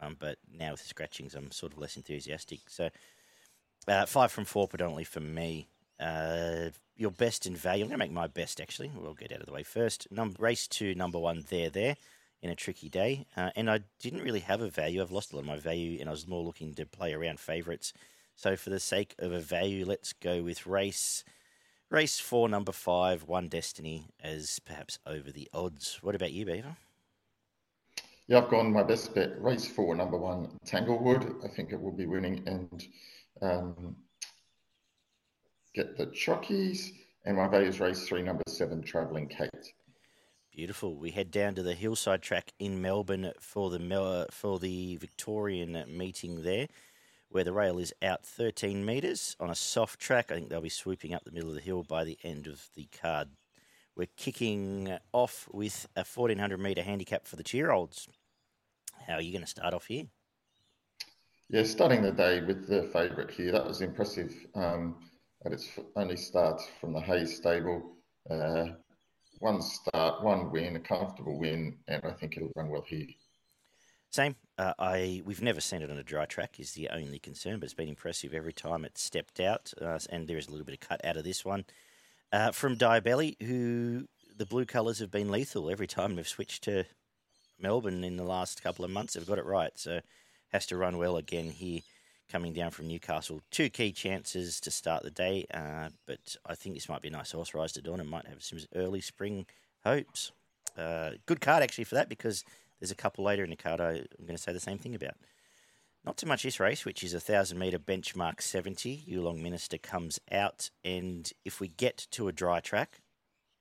um, 0.00 0.16
but 0.18 0.38
now 0.50 0.70
with 0.70 0.80
the 0.80 0.88
scratchings, 0.88 1.34
I'm 1.34 1.50
sort 1.50 1.72
of 1.72 1.78
less 1.78 1.98
enthusiastic. 1.98 2.60
So 2.68 2.88
uh, 3.86 4.06
five 4.06 4.32
from 4.32 4.46
four 4.46 4.66
predominantly 4.66 5.04
for 5.04 5.20
me. 5.20 5.68
Uh, 6.00 6.70
your 6.96 7.10
best 7.10 7.46
in 7.46 7.56
value. 7.56 7.84
I'm 7.84 7.88
going 7.88 7.98
to 7.98 8.04
make 8.04 8.12
my 8.12 8.26
best 8.26 8.60
actually. 8.60 8.90
We'll 8.94 9.14
get 9.14 9.32
out 9.32 9.40
of 9.40 9.46
the 9.46 9.52
way 9.52 9.62
first. 9.62 10.06
Number 10.10 10.36
race 10.38 10.66
two, 10.66 10.94
number 10.94 11.18
one, 11.18 11.44
there, 11.48 11.70
there 11.70 11.96
in 12.42 12.50
a 12.50 12.54
tricky 12.54 12.88
day. 12.88 13.26
Uh, 13.36 13.50
and 13.56 13.70
I 13.70 13.80
didn't 14.00 14.22
really 14.22 14.40
have 14.40 14.60
a 14.60 14.68
value. 14.68 15.00
I've 15.00 15.10
lost 15.10 15.32
a 15.32 15.36
lot 15.36 15.42
of 15.42 15.46
my 15.46 15.58
value, 15.58 15.98
and 16.00 16.08
I 16.08 16.12
was 16.12 16.26
more 16.28 16.42
looking 16.42 16.74
to 16.74 16.86
play 16.86 17.12
around 17.12 17.40
favourites. 17.40 17.92
So 18.36 18.56
for 18.56 18.70
the 18.70 18.80
sake 18.80 19.14
of 19.18 19.32
a 19.32 19.40
value, 19.40 19.84
let's 19.84 20.12
go 20.12 20.42
with 20.42 20.66
race 20.66 21.24
race 21.90 22.18
four, 22.20 22.48
number 22.48 22.72
five, 22.72 23.24
One 23.24 23.48
Destiny 23.48 24.06
as 24.22 24.60
perhaps 24.60 24.98
over 25.06 25.30
the 25.30 25.48
odds. 25.52 25.98
What 26.02 26.14
about 26.14 26.32
you, 26.32 26.46
Beaver? 26.46 26.76
Yeah, 28.28 28.38
I've 28.38 28.48
gone 28.48 28.72
my 28.72 28.84
best 28.84 29.14
bet. 29.14 29.40
Race 29.42 29.66
four, 29.66 29.94
number 29.94 30.16
one, 30.16 30.56
Tanglewood. 30.64 31.44
I 31.44 31.48
think 31.48 31.72
it 31.72 31.80
will 31.80 31.92
be 31.92 32.06
winning 32.06 32.42
and 32.46 32.86
um, 33.42 33.96
get 35.74 35.96
the 35.96 36.06
chockies. 36.06 36.90
And 37.24 37.36
my 37.36 37.48
value 37.48 37.68
is 37.68 37.80
race 37.80 38.06
three, 38.06 38.22
number 38.22 38.42
seven, 38.48 38.82
Travelling 38.82 39.28
Kate. 39.28 39.50
Beautiful. 40.52 40.96
We 40.96 41.10
head 41.10 41.30
down 41.30 41.54
to 41.54 41.62
the 41.62 41.74
hillside 41.74 42.22
track 42.22 42.52
in 42.58 42.82
Melbourne 42.82 43.32
for 43.40 43.70
the 43.70 43.78
Mel- 43.78 44.26
for 44.30 44.58
the 44.58 44.96
Victorian 44.96 45.84
meeting 45.86 46.42
there, 46.42 46.66
where 47.28 47.44
the 47.44 47.52
rail 47.52 47.78
is 47.78 47.92
out 48.02 48.24
13 48.24 48.84
metres 48.84 49.36
on 49.38 49.50
a 49.50 49.54
soft 49.54 50.00
track. 50.00 50.30
I 50.30 50.34
think 50.34 50.48
they'll 50.48 50.60
be 50.60 50.68
swooping 50.68 51.14
up 51.14 51.24
the 51.24 51.30
middle 51.30 51.50
of 51.50 51.54
the 51.54 51.60
hill 51.60 51.82
by 51.82 52.04
the 52.04 52.18
end 52.24 52.46
of 52.46 52.68
the 52.74 52.88
card. 53.00 53.28
We're 53.96 54.08
kicking 54.16 54.96
off 55.12 55.48
with 55.52 55.86
a 55.94 56.04
1400 56.04 56.58
metre 56.58 56.82
handicap 56.82 57.26
for 57.26 57.36
the 57.36 57.42
cheer-olds. 57.42 58.08
How 59.06 59.14
are 59.14 59.22
you 59.22 59.32
going 59.32 59.44
to 59.44 59.50
start 59.50 59.74
off 59.74 59.86
here? 59.86 60.04
Yeah, 61.48 61.64
starting 61.64 62.02
the 62.02 62.12
day 62.12 62.40
with 62.40 62.68
the 62.68 62.84
favourite 62.92 63.30
here. 63.30 63.52
That 63.52 63.66
was 63.66 63.82
impressive 63.82 64.32
um, 64.54 64.96
at 65.44 65.52
its 65.52 65.68
only 65.96 66.16
start 66.16 66.60
from 66.80 66.92
the 66.92 67.00
Hayes 67.00 67.36
stable. 67.36 67.96
Uh, 68.30 68.66
one 69.38 69.62
start, 69.62 70.22
one 70.22 70.50
win, 70.50 70.76
a 70.76 70.80
comfortable 70.80 71.38
win, 71.38 71.78
and 71.88 72.02
I 72.04 72.12
think 72.12 72.36
it'll 72.36 72.52
run 72.54 72.68
well 72.68 72.84
here. 72.86 73.06
Same. 74.10 74.36
Uh, 74.58 74.74
I 74.78 75.22
we've 75.24 75.40
never 75.40 75.60
seen 75.60 75.82
it 75.82 75.90
on 75.90 75.98
a 75.98 76.02
dry 76.02 76.26
track 76.26 76.58
is 76.58 76.72
the 76.72 76.88
only 76.90 77.18
concern, 77.18 77.58
but 77.58 77.64
it's 77.64 77.74
been 77.74 77.88
impressive 77.88 78.34
every 78.34 78.52
time 78.52 78.84
it's 78.84 79.02
stepped 79.02 79.40
out, 79.40 79.72
uh, 79.80 79.98
and 80.10 80.26
there 80.26 80.36
is 80.36 80.48
a 80.48 80.50
little 80.50 80.66
bit 80.66 80.74
of 80.74 80.88
cut 80.88 81.04
out 81.04 81.16
of 81.16 81.24
this 81.24 81.44
one 81.44 81.64
uh, 82.32 82.50
from 82.50 82.76
Diabelli, 82.76 83.40
who 83.42 84.06
the 84.36 84.46
blue 84.46 84.64
colours 84.64 84.98
have 84.98 85.10
been 85.10 85.30
lethal 85.30 85.70
every 85.70 85.86
time 85.86 86.16
they've 86.16 86.26
switched 86.28 86.64
to 86.64 86.84
Melbourne 87.58 88.04
in 88.04 88.16
the 88.16 88.24
last 88.24 88.62
couple 88.62 88.84
of 88.84 88.90
months. 88.90 89.14
They've 89.14 89.26
got 89.26 89.38
it 89.38 89.44
right, 89.44 89.72
so 89.76 90.00
has 90.48 90.66
to 90.66 90.76
run 90.76 90.98
well 90.98 91.16
again 91.16 91.50
here 91.50 91.80
coming 92.30 92.52
down 92.52 92.70
from 92.70 92.86
Newcastle. 92.86 93.40
Two 93.50 93.68
key 93.68 93.92
chances 93.92 94.60
to 94.60 94.70
start 94.70 95.02
the 95.02 95.10
day, 95.10 95.46
uh, 95.52 95.88
but 96.06 96.36
I 96.46 96.54
think 96.54 96.74
this 96.74 96.88
might 96.88 97.02
be 97.02 97.08
a 97.08 97.12
nice 97.12 97.32
horse 97.32 97.54
rise 97.54 97.72
to 97.72 97.82
dawn 97.82 98.00
and 98.00 98.08
might 98.08 98.26
have 98.26 98.42
some 98.42 98.58
early 98.74 99.00
spring 99.00 99.46
hopes. 99.84 100.32
Uh, 100.78 101.10
good 101.26 101.40
card 101.40 101.62
actually 101.62 101.84
for 101.84 101.96
that 101.96 102.08
because 102.08 102.44
there's 102.78 102.90
a 102.90 102.96
couple 102.96 103.24
later 103.24 103.44
in 103.44 103.50
the 103.50 103.56
card 103.56 103.80
I, 103.80 103.90
am 103.90 104.26
going 104.26 104.36
to 104.36 104.38
say 104.38 104.52
the 104.52 104.60
same 104.60 104.78
thing 104.78 104.94
about. 104.94 105.14
Not 106.04 106.16
too 106.16 106.26
much 106.26 106.42
this 106.42 106.60
race, 106.60 106.84
which 106.84 107.02
is 107.02 107.12
a 107.12 107.20
thousand 107.20 107.58
metre 107.58 107.78
benchmark 107.78 108.40
70. 108.40 109.04
Yulong 109.06 109.42
Minister 109.42 109.76
comes 109.76 110.18
out, 110.32 110.70
and 110.82 111.30
if 111.44 111.60
we 111.60 111.68
get 111.68 112.06
to 112.12 112.28
a 112.28 112.32
dry 112.32 112.60
track, 112.60 113.02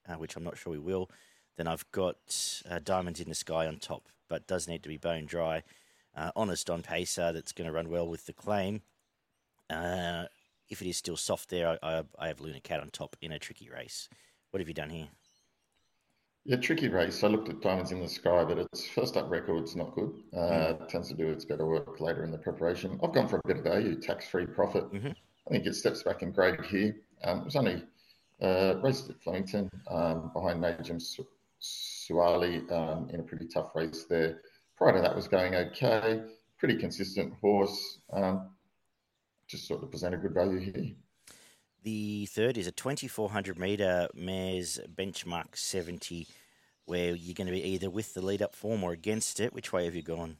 uh, 0.07 0.13
which 0.13 0.35
I'm 0.35 0.43
not 0.43 0.57
sure 0.57 0.71
we 0.71 0.79
will, 0.79 1.09
then 1.57 1.67
I've 1.67 1.89
got 1.91 2.61
uh, 2.69 2.79
Diamonds 2.81 3.19
in 3.19 3.27
the 3.27 3.35
Sky 3.35 3.67
on 3.67 3.77
top, 3.77 4.07
but 4.29 4.47
does 4.47 4.67
need 4.67 4.83
to 4.83 4.89
be 4.89 4.95
bone 4.95 5.25
dry 5.25 5.63
uh, 6.15 6.31
honest 6.35 6.69
on 6.69 6.81
pacer 6.81 7.31
that's 7.33 7.51
going 7.51 7.67
to 7.67 7.73
run 7.73 7.89
well 7.89 8.07
with 8.07 8.25
the 8.25 8.33
claim. 8.33 8.81
Uh, 9.69 10.25
if 10.69 10.81
it 10.81 10.89
is 10.89 10.97
still 10.97 11.17
soft 11.17 11.49
there, 11.49 11.77
I, 11.81 12.03
I, 12.17 12.27
have 12.27 12.39
Luna 12.39 12.59
Cat 12.59 12.79
on 12.79 12.89
top 12.89 13.15
in 13.21 13.31
a 13.31 13.39
tricky 13.39 13.69
race. 13.69 14.09
What 14.51 14.59
have 14.61 14.67
you 14.67 14.73
done 14.73 14.89
here? 14.89 15.07
Yeah, 16.45 16.57
tricky 16.57 16.87
race. 16.87 17.23
I 17.23 17.27
looked 17.27 17.49
at 17.49 17.61
Diamonds 17.61 17.91
in 17.91 18.01
the 18.01 18.07
Sky, 18.07 18.43
but 18.43 18.57
its 18.57 18.87
first 18.87 19.17
up 19.17 19.29
record's 19.29 19.75
not 19.75 19.93
good. 19.93 20.11
Uh, 20.33 20.37
mm. 20.73 20.87
Tends 20.87 21.09
to 21.09 21.15
do 21.15 21.29
its 21.29 21.45
better 21.45 21.65
work 21.65 21.99
later 21.99 22.23
in 22.23 22.31
the 22.31 22.37
preparation. 22.37 22.99
I've 23.03 23.13
gone 23.13 23.27
for 23.27 23.37
a 23.37 23.47
bit 23.47 23.57
of 23.57 23.63
value, 23.63 23.99
tax-free 23.99 24.47
profit. 24.47 24.91
Mm-hmm. 24.91 25.11
I 25.47 25.51
think 25.51 25.65
it 25.65 25.75
steps 25.75 26.03
back 26.03 26.21
in 26.21 26.31
grade 26.31 26.63
here. 26.65 26.95
Um, 27.23 27.39
it 27.39 27.45
was 27.45 27.55
only 27.55 27.83
uh, 28.41 28.75
raced 28.81 29.09
at 29.09 29.21
Flemington 29.21 29.69
um, 29.89 30.31
behind 30.33 30.63
Najim 30.63 31.01
Suali 31.61 32.71
um, 32.71 33.09
in 33.09 33.19
a 33.19 33.23
pretty 33.23 33.47
tough 33.47 33.75
race 33.75 34.05
there. 34.09 34.39
Prior 34.79 34.93
to 34.93 35.01
that 35.01 35.13
was 35.13 35.27
going 35.27 35.55
okay, 35.55 36.21
pretty 36.57 36.77
consistent 36.77 37.33
horse. 37.41 37.99
Um, 38.13 38.51
just 39.45 39.67
sort 39.67 39.83
of 39.83 39.91
present 39.91 40.15
a 40.15 40.17
good 40.17 40.33
value 40.33 40.59
here. 40.59 40.93
The 41.83 42.27
third 42.27 42.57
is 42.57 42.65
a 42.65 42.71
2400 42.71 43.59
metre 43.59 44.07
mares 44.13 44.79
benchmark 44.95 45.57
70, 45.57 46.27
where 46.85 47.13
you're 47.13 47.33
going 47.33 47.47
to 47.47 47.53
be 47.53 47.61
either 47.61 47.89
with 47.89 48.13
the 48.13 48.21
lead 48.21 48.41
up 48.41 48.55
form 48.55 48.81
or 48.85 48.93
against 48.93 49.41
it. 49.41 49.51
Which 49.51 49.73
way 49.73 49.83
have 49.83 49.95
you 49.95 50.01
gone? 50.01 50.37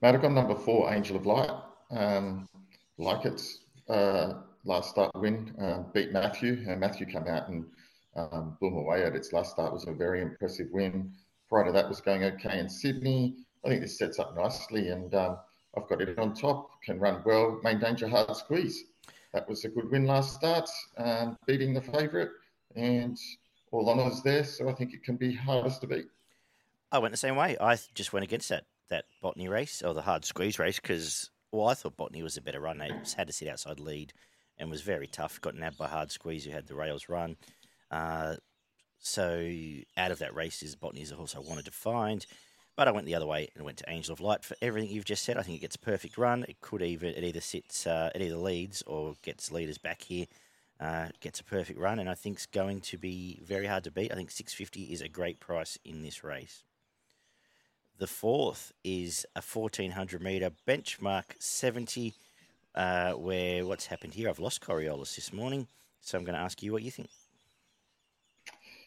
Mate, 0.00 0.14
I've 0.14 0.22
gone 0.22 0.34
number 0.34 0.54
four, 0.54 0.90
Angel 0.90 1.16
of 1.16 1.26
Light. 1.26 1.50
Um, 1.90 2.48
like 2.96 3.26
its 3.26 3.58
uh, 3.90 4.40
last 4.64 4.88
start 4.88 5.10
win, 5.16 5.54
uh, 5.60 5.82
beat 5.92 6.12
Matthew. 6.12 6.64
And 6.66 6.80
Matthew 6.80 7.04
came 7.04 7.26
out 7.28 7.50
and 7.50 7.66
um, 8.16 8.56
blew 8.58 8.70
him 8.70 8.78
away 8.78 9.04
at 9.04 9.14
its 9.14 9.34
last 9.34 9.52
start. 9.52 9.72
It 9.72 9.74
was 9.74 9.86
a 9.86 9.92
very 9.92 10.22
impressive 10.22 10.68
win. 10.72 11.12
To 11.48 11.72
that 11.72 11.88
was 11.88 12.00
going 12.00 12.24
okay 12.24 12.58
in 12.58 12.68
Sydney. 12.68 13.36
I 13.64 13.68
think 13.68 13.80
this 13.80 13.98
sets 13.98 14.18
up 14.18 14.36
nicely, 14.36 14.88
and 14.88 15.14
um, 15.14 15.38
I've 15.76 15.88
got 15.88 16.00
it 16.00 16.18
on 16.18 16.34
top. 16.34 16.70
Can 16.84 16.98
run 16.98 17.22
well. 17.24 17.60
Main 17.62 17.78
danger, 17.78 18.08
hard 18.08 18.36
squeeze. 18.36 18.84
That 19.32 19.48
was 19.48 19.64
a 19.64 19.68
good 19.68 19.90
win 19.90 20.06
last 20.06 20.34
start, 20.34 20.68
um, 20.98 21.36
beating 21.46 21.72
the 21.72 21.80
favourite, 21.80 22.30
and 22.74 23.16
all 23.70 23.88
honours 23.88 24.22
there. 24.22 24.44
So 24.44 24.68
I 24.68 24.72
think 24.72 24.92
it 24.92 25.04
can 25.04 25.16
be 25.16 25.34
hardest 25.34 25.80
to 25.82 25.86
beat. 25.86 26.06
I 26.92 26.98
went 26.98 27.12
the 27.12 27.18
same 27.18 27.36
way. 27.36 27.56
I 27.60 27.76
just 27.94 28.12
went 28.12 28.24
against 28.24 28.48
that 28.48 28.64
that 28.88 29.04
Botany 29.20 29.48
race 29.48 29.82
or 29.82 29.94
the 29.94 30.02
hard 30.02 30.24
squeeze 30.24 30.58
race 30.58 30.78
because 30.80 31.30
well, 31.52 31.68
I 31.68 31.74
thought 31.74 31.96
Botany 31.96 32.22
was 32.22 32.36
a 32.36 32.42
better 32.42 32.60
run. 32.60 32.78
They 32.78 32.90
had 33.16 33.26
to 33.26 33.32
sit 33.32 33.48
outside 33.48 33.80
lead 33.80 34.12
and 34.58 34.70
was 34.70 34.82
very 34.82 35.06
tough. 35.06 35.40
Got 35.40 35.54
nabbed 35.54 35.78
by 35.78 35.88
hard 35.88 36.10
squeeze 36.10 36.44
who 36.44 36.50
had 36.50 36.66
the 36.66 36.74
rails 36.74 37.08
run. 37.08 37.36
Uh, 37.90 38.36
so 38.98 39.50
out 39.96 40.10
of 40.10 40.18
that 40.18 40.34
race 40.34 40.62
is 40.62 40.74
Botany 40.74 41.02
is 41.02 41.12
a 41.12 41.16
horse 41.16 41.34
I 41.36 41.40
wanted 41.40 41.64
to 41.66 41.70
find. 41.70 42.26
But 42.76 42.88
I 42.88 42.90
went 42.90 43.06
the 43.06 43.14
other 43.14 43.26
way 43.26 43.48
and 43.54 43.64
went 43.64 43.78
to 43.78 43.90
Angel 43.90 44.12
of 44.12 44.20
Light 44.20 44.44
for 44.44 44.54
everything 44.60 44.90
you've 44.90 45.06
just 45.06 45.24
said. 45.24 45.38
I 45.38 45.42
think 45.42 45.56
it 45.56 45.62
gets 45.62 45.76
a 45.76 45.80
perfect 45.80 46.18
run. 46.18 46.44
It 46.46 46.60
could 46.60 46.82
even 46.82 47.14
it 47.14 47.24
either 47.24 47.40
sits 47.40 47.86
uh, 47.86 48.10
it 48.14 48.20
either 48.20 48.36
leads 48.36 48.82
or 48.82 49.14
gets 49.22 49.50
leaders 49.50 49.78
back 49.78 50.02
here. 50.02 50.26
Uh, 50.78 51.08
gets 51.20 51.40
a 51.40 51.44
perfect 51.44 51.78
run, 51.78 51.98
and 51.98 52.10
I 52.10 52.12
think 52.12 52.36
it's 52.36 52.44
going 52.44 52.82
to 52.82 52.98
be 52.98 53.40
very 53.42 53.64
hard 53.64 53.84
to 53.84 53.90
beat. 53.90 54.12
I 54.12 54.14
think 54.14 54.30
650 54.30 54.92
is 54.92 55.00
a 55.00 55.08
great 55.08 55.40
price 55.40 55.78
in 55.86 56.02
this 56.02 56.22
race. 56.22 56.64
The 57.96 58.06
fourth 58.06 58.72
is 58.84 59.24
a 59.34 59.40
1400 59.40 60.20
metre 60.20 60.50
benchmark 60.68 61.24
70, 61.38 62.12
uh, 62.74 63.12
where 63.12 63.64
what's 63.64 63.86
happened 63.86 64.12
here? 64.12 64.28
I've 64.28 64.38
lost 64.38 64.60
Coriolis 64.60 65.14
this 65.14 65.32
morning, 65.32 65.66
so 66.02 66.18
I'm 66.18 66.24
going 66.24 66.36
to 66.36 66.42
ask 66.42 66.62
you 66.62 66.72
what 66.72 66.82
you 66.82 66.90
think. 66.90 67.08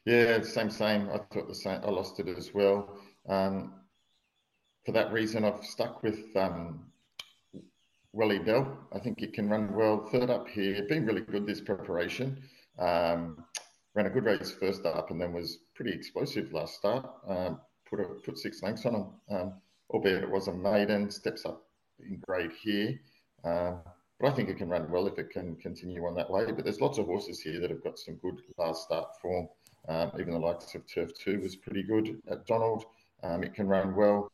Yeah, 0.06 0.42
same, 0.42 0.70
same. 0.70 1.10
I 1.10 1.18
thought 1.18 1.48
the 1.48 1.56
same. 1.56 1.82
I 1.84 1.90
lost 1.90 2.20
it 2.20 2.28
as 2.28 2.54
well. 2.54 2.98
Um, 3.28 3.74
for 4.86 4.92
that 4.94 5.12
reason, 5.12 5.44
I've 5.44 5.64
stuck 5.64 6.02
with 6.04 6.36
um, 6.36 6.86
Welly 8.14 8.40
Bell. 8.40 8.88
I 8.94 9.00
think 9.00 9.22
it 9.22 9.34
can 9.34 9.50
run 9.50 9.74
well. 9.74 10.08
Third 10.12 10.30
up 10.30 10.48
here, 10.48 10.84
been 10.88 11.06
really 11.06 11.22
good 11.22 11.46
this 11.46 11.62
preparation. 11.62 12.42
Um, 12.80 13.44
ran 13.94 14.06
a 14.06 14.10
good 14.10 14.26
race 14.26 14.52
first 14.52 14.86
up, 14.86 15.12
and 15.12 15.22
then 15.22 15.34
was 15.34 15.60
pretty 15.76 15.92
explosive 15.92 16.54
last 16.54 16.76
start. 16.76 17.06
Um, 17.28 17.60
put 17.90 18.00
a, 18.00 18.06
put 18.26 18.38
six 18.38 18.64
lengths 18.64 18.86
on 18.86 18.96
him, 18.96 19.06
um, 19.30 19.54
albeit 19.90 20.24
it 20.24 20.30
was 20.30 20.48
a 20.48 20.54
maiden. 20.54 21.12
Steps 21.12 21.46
up 21.46 21.64
in 22.00 22.22
grade 22.26 22.54
here. 22.64 23.00
Uh, 23.44 23.74
but 24.20 24.32
I 24.32 24.36
think 24.36 24.50
it 24.50 24.58
can 24.58 24.70
run 24.70 24.90
well 24.92 25.08
if 25.08 25.18
it 25.18 25.30
can 25.30 25.56
continue 25.58 26.06
on 26.06 26.16
that 26.16 26.30
way. 26.30 26.52
But 26.52 26.64
there's 26.64 26.82
lots 26.82 26.98
of 26.98 27.06
horses 27.06 27.42
here 27.42 27.60
that 27.60 27.70
have 27.70 27.84
got 27.84 28.00
some 28.00 28.16
good 28.16 28.42
last 28.58 28.84
start 28.84 29.08
form. 29.22 29.48
Um, 29.90 30.12
even 30.20 30.34
the 30.34 30.40
likes 30.40 30.76
of 30.76 30.88
Turf 30.88 31.12
2 31.16 31.40
was 31.42 31.56
pretty 31.56 31.82
good 31.82 32.22
at 32.30 32.46
Donald. 32.46 32.86
Um, 33.24 33.44
it 33.44 33.56
can 33.56 33.68
run 33.68 33.96
well. 33.96 34.32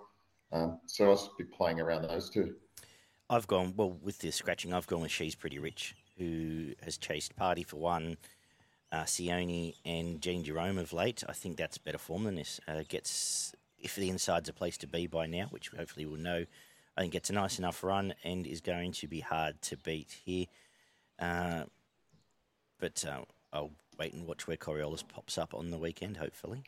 Um, 0.52 0.80
so 0.86 1.10
I'll 1.10 1.34
be 1.38 1.46
playing 1.46 1.80
around 1.80 2.04
those 2.04 2.30
two. 2.30 2.56
I've 3.30 3.48
gone, 3.48 3.74
well, 3.76 3.98
with 4.04 4.20
the 4.20 4.32
scratching, 4.32 4.74
I've 4.74 4.86
gone 4.86 5.02
with 5.02 5.12
She's 5.12 5.34
Pretty 5.34 5.58
Rich, 5.58 5.96
who 6.18 6.74
has 6.84 6.98
chased 6.98 7.36
Party 7.36 7.64
for 7.64 7.78
one, 7.78 8.18
uh, 8.92 9.04
Sione 9.04 9.74
and 9.86 10.22
Jean 10.22 10.44
Jerome 10.44 10.78
of 10.78 10.94
late. 10.94 11.24
I 11.28 11.34
think 11.34 11.58
that's 11.58 11.78
better 11.78 11.98
form 11.98 12.26
than 12.26 12.36
this. 12.36 12.60
Uh, 12.68 12.84
gets, 12.88 13.54
if 13.80 13.96
the 13.96 14.10
inside's 14.10 14.50
a 14.50 14.54
place 14.54 14.78
to 14.80 14.88
be 14.88 15.08
by 15.08 15.26
now, 15.26 15.48
which 15.50 15.70
hopefully 15.70 16.06
we'll 16.06 16.20
know, 16.20 16.46
I 16.98 17.02
think 17.02 17.16
it's 17.16 17.30
a 17.30 17.34
nice 17.34 17.60
enough 17.60 17.84
run 17.84 18.14
and 18.24 18.46
is 18.46 18.62
going 18.62 18.92
to 18.94 19.08
be 19.08 19.22
hard 19.22 19.62
to 19.64 19.78
beat 19.78 20.18
here. 20.26 20.46
Uh, 21.18 21.64
but 22.80 23.04
uh, 23.08 23.24
I'll 23.56 23.72
wait 23.98 24.14
and 24.14 24.28
watch 24.28 24.48
where 24.48 24.58
Coriolis 24.58 25.08
pops 25.08 25.38
up 25.38 25.54
on 25.54 25.72
the 25.72 25.78
weekend, 25.78 26.18
hopefully. 26.18 26.64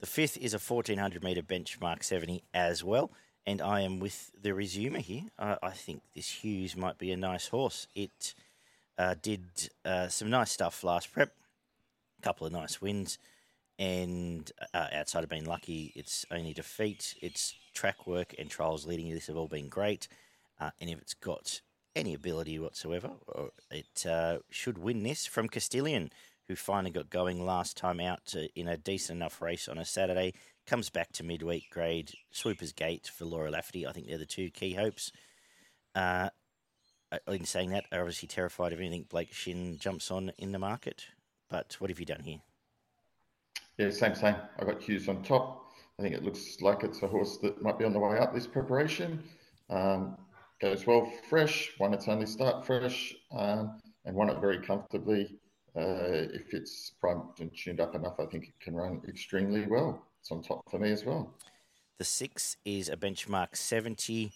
The 0.00 0.06
fifth 0.06 0.36
is 0.36 0.54
a 0.54 0.58
1400 0.58 1.24
metre 1.24 1.42
benchmark 1.42 2.02
70 2.02 2.42
as 2.52 2.84
well. 2.84 3.10
And 3.46 3.60
I 3.60 3.80
am 3.80 4.00
with 4.00 4.30
the 4.40 4.50
resumer 4.50 5.00
here. 5.00 5.24
Uh, 5.38 5.56
I 5.62 5.70
think 5.70 6.02
this 6.14 6.28
Hughes 6.28 6.76
might 6.76 6.98
be 6.98 7.10
a 7.10 7.16
nice 7.16 7.48
horse. 7.48 7.86
It 7.94 8.34
uh, 8.96 9.16
did 9.20 9.44
uh, 9.84 10.08
some 10.08 10.30
nice 10.30 10.52
stuff 10.52 10.82
last 10.84 11.12
prep, 11.12 11.32
a 12.18 12.22
couple 12.22 12.46
of 12.46 12.52
nice 12.52 12.80
wins. 12.80 13.18
And 13.78 14.50
uh, 14.72 14.86
outside 14.92 15.24
of 15.24 15.30
being 15.30 15.44
lucky, 15.44 15.92
its 15.96 16.24
only 16.30 16.54
defeat, 16.54 17.16
its 17.20 17.54
track 17.74 18.06
work 18.06 18.34
and 18.38 18.48
trials 18.48 18.86
leading 18.86 19.08
to 19.08 19.14
this 19.14 19.26
have 19.26 19.36
all 19.36 19.48
been 19.48 19.68
great. 19.68 20.08
Uh, 20.60 20.70
and 20.80 20.88
if 20.88 20.98
it's 21.00 21.14
got 21.14 21.60
any 21.96 22.14
ability 22.14 22.58
whatsoever, 22.58 23.10
it 23.70 24.06
uh, 24.06 24.38
should 24.50 24.78
win 24.78 25.02
this 25.02 25.26
from 25.26 25.48
Castilian 25.48 26.10
who 26.48 26.56
finally 26.56 26.90
got 26.90 27.08
going 27.08 27.44
last 27.44 27.76
time 27.76 28.00
out 28.00 28.24
to, 28.26 28.48
in 28.58 28.68
a 28.68 28.76
decent 28.76 29.16
enough 29.16 29.40
race 29.40 29.68
on 29.68 29.78
a 29.78 29.84
Saturday, 29.84 30.34
comes 30.66 30.90
back 30.90 31.12
to 31.12 31.24
midweek 31.24 31.70
grade, 31.70 32.12
Swooper's 32.30 32.72
Gate 32.72 33.10
for 33.14 33.24
Laura 33.24 33.50
Lafferty. 33.50 33.86
I 33.86 33.92
think 33.92 34.08
they're 34.08 34.18
the 34.18 34.26
two 34.26 34.50
key 34.50 34.74
hopes. 34.74 35.10
Uh, 35.94 36.28
in 37.28 37.44
saying 37.44 37.70
that, 37.70 37.84
are 37.92 38.00
obviously 38.00 38.28
terrified 38.28 38.72
of 38.72 38.80
anything 38.80 39.06
Blake 39.08 39.32
Shinn 39.32 39.78
jumps 39.78 40.10
on 40.10 40.32
in 40.38 40.52
the 40.52 40.58
market. 40.58 41.06
But 41.48 41.76
what 41.78 41.90
have 41.90 42.00
you 42.00 42.06
done 42.06 42.22
here? 42.22 42.40
Yeah, 43.78 43.90
same, 43.90 44.14
same. 44.14 44.36
I 44.58 44.64
got 44.64 44.82
Hughes 44.82 45.08
on 45.08 45.22
top. 45.22 45.70
I 45.98 46.02
think 46.02 46.14
it 46.14 46.24
looks 46.24 46.60
like 46.60 46.82
it's 46.82 47.02
a 47.02 47.06
horse 47.06 47.38
that 47.38 47.62
might 47.62 47.78
be 47.78 47.84
on 47.84 47.92
the 47.92 47.98
way 47.98 48.18
up 48.18 48.34
this 48.34 48.46
preparation. 48.46 49.22
Um, 49.70 50.16
goes 50.64 50.86
well 50.86 51.12
fresh, 51.28 51.72
one 51.76 51.92
its 51.92 52.08
only 52.08 52.24
start 52.24 52.64
fresh, 52.64 53.14
um, 53.36 53.78
and 54.06 54.16
one 54.16 54.30
it 54.30 54.40
very 54.40 54.58
comfortably. 54.58 55.36
Uh, 55.76 56.24
if 56.32 56.54
it's 56.54 56.92
primed 57.00 57.38
and 57.40 57.50
tuned 57.54 57.80
up 57.80 57.94
enough, 57.94 58.14
I 58.18 58.24
think 58.26 58.44
it 58.44 58.60
can 58.60 58.74
run 58.74 59.02
extremely 59.06 59.66
well. 59.66 60.02
It's 60.20 60.30
on 60.30 60.42
top 60.42 60.62
for 60.70 60.78
me 60.78 60.90
as 60.90 61.04
well. 61.04 61.34
The 61.98 62.04
six 62.04 62.56
is 62.64 62.88
a 62.88 62.96
benchmark 62.96 63.56
70 63.56 64.32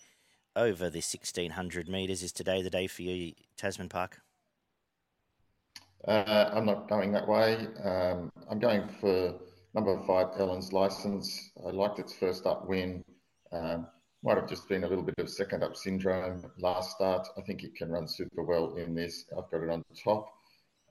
over 0.55 0.91
the 0.91 0.99
1600 0.99 1.89
metres. 1.89 2.23
Is 2.23 2.33
today 2.33 2.61
the 2.61 2.69
day 2.69 2.89
for 2.89 3.03
you, 3.03 3.33
Tasman 3.57 3.89
Park? 3.89 4.21
Uh, 6.07 6.51
I'm 6.53 6.67
not 6.67 6.91
going 6.91 7.11
that 7.13 7.27
way. 7.27 7.69
Um, 7.83 8.31
I'm 8.51 8.59
going 8.59 8.87
for 9.01 9.35
number 9.75 9.99
five, 10.07 10.29
Ellen's 10.39 10.75
license. 10.75 11.53
I 11.67 11.71
liked 11.71 11.99
its 11.99 12.13
first 12.13 12.45
up 12.45 12.69
win. 12.69 13.03
Um, 13.51 13.87
might 14.23 14.37
have 14.37 14.49
just 14.49 14.69
been 14.69 14.85
a 14.85 14.89
little 14.89 15.05
bit 15.05 15.15
of 15.19 15.31
second 15.31 15.63
up 15.63 15.77
syndrome 15.77 16.45
last 16.59 16.93
start. 16.93 17.29
I 17.37 17.41
think 17.43 17.63
it 17.63 17.75
can 17.75 17.91
run 17.91 18.09
super 18.09 18.43
well 18.43 18.75
in 18.75 18.95
this. 18.95 19.25
I've 19.37 19.51
got 19.51 19.63
it 19.63 19.71
on 19.71 19.85
the 19.89 19.97
top. 19.97 20.29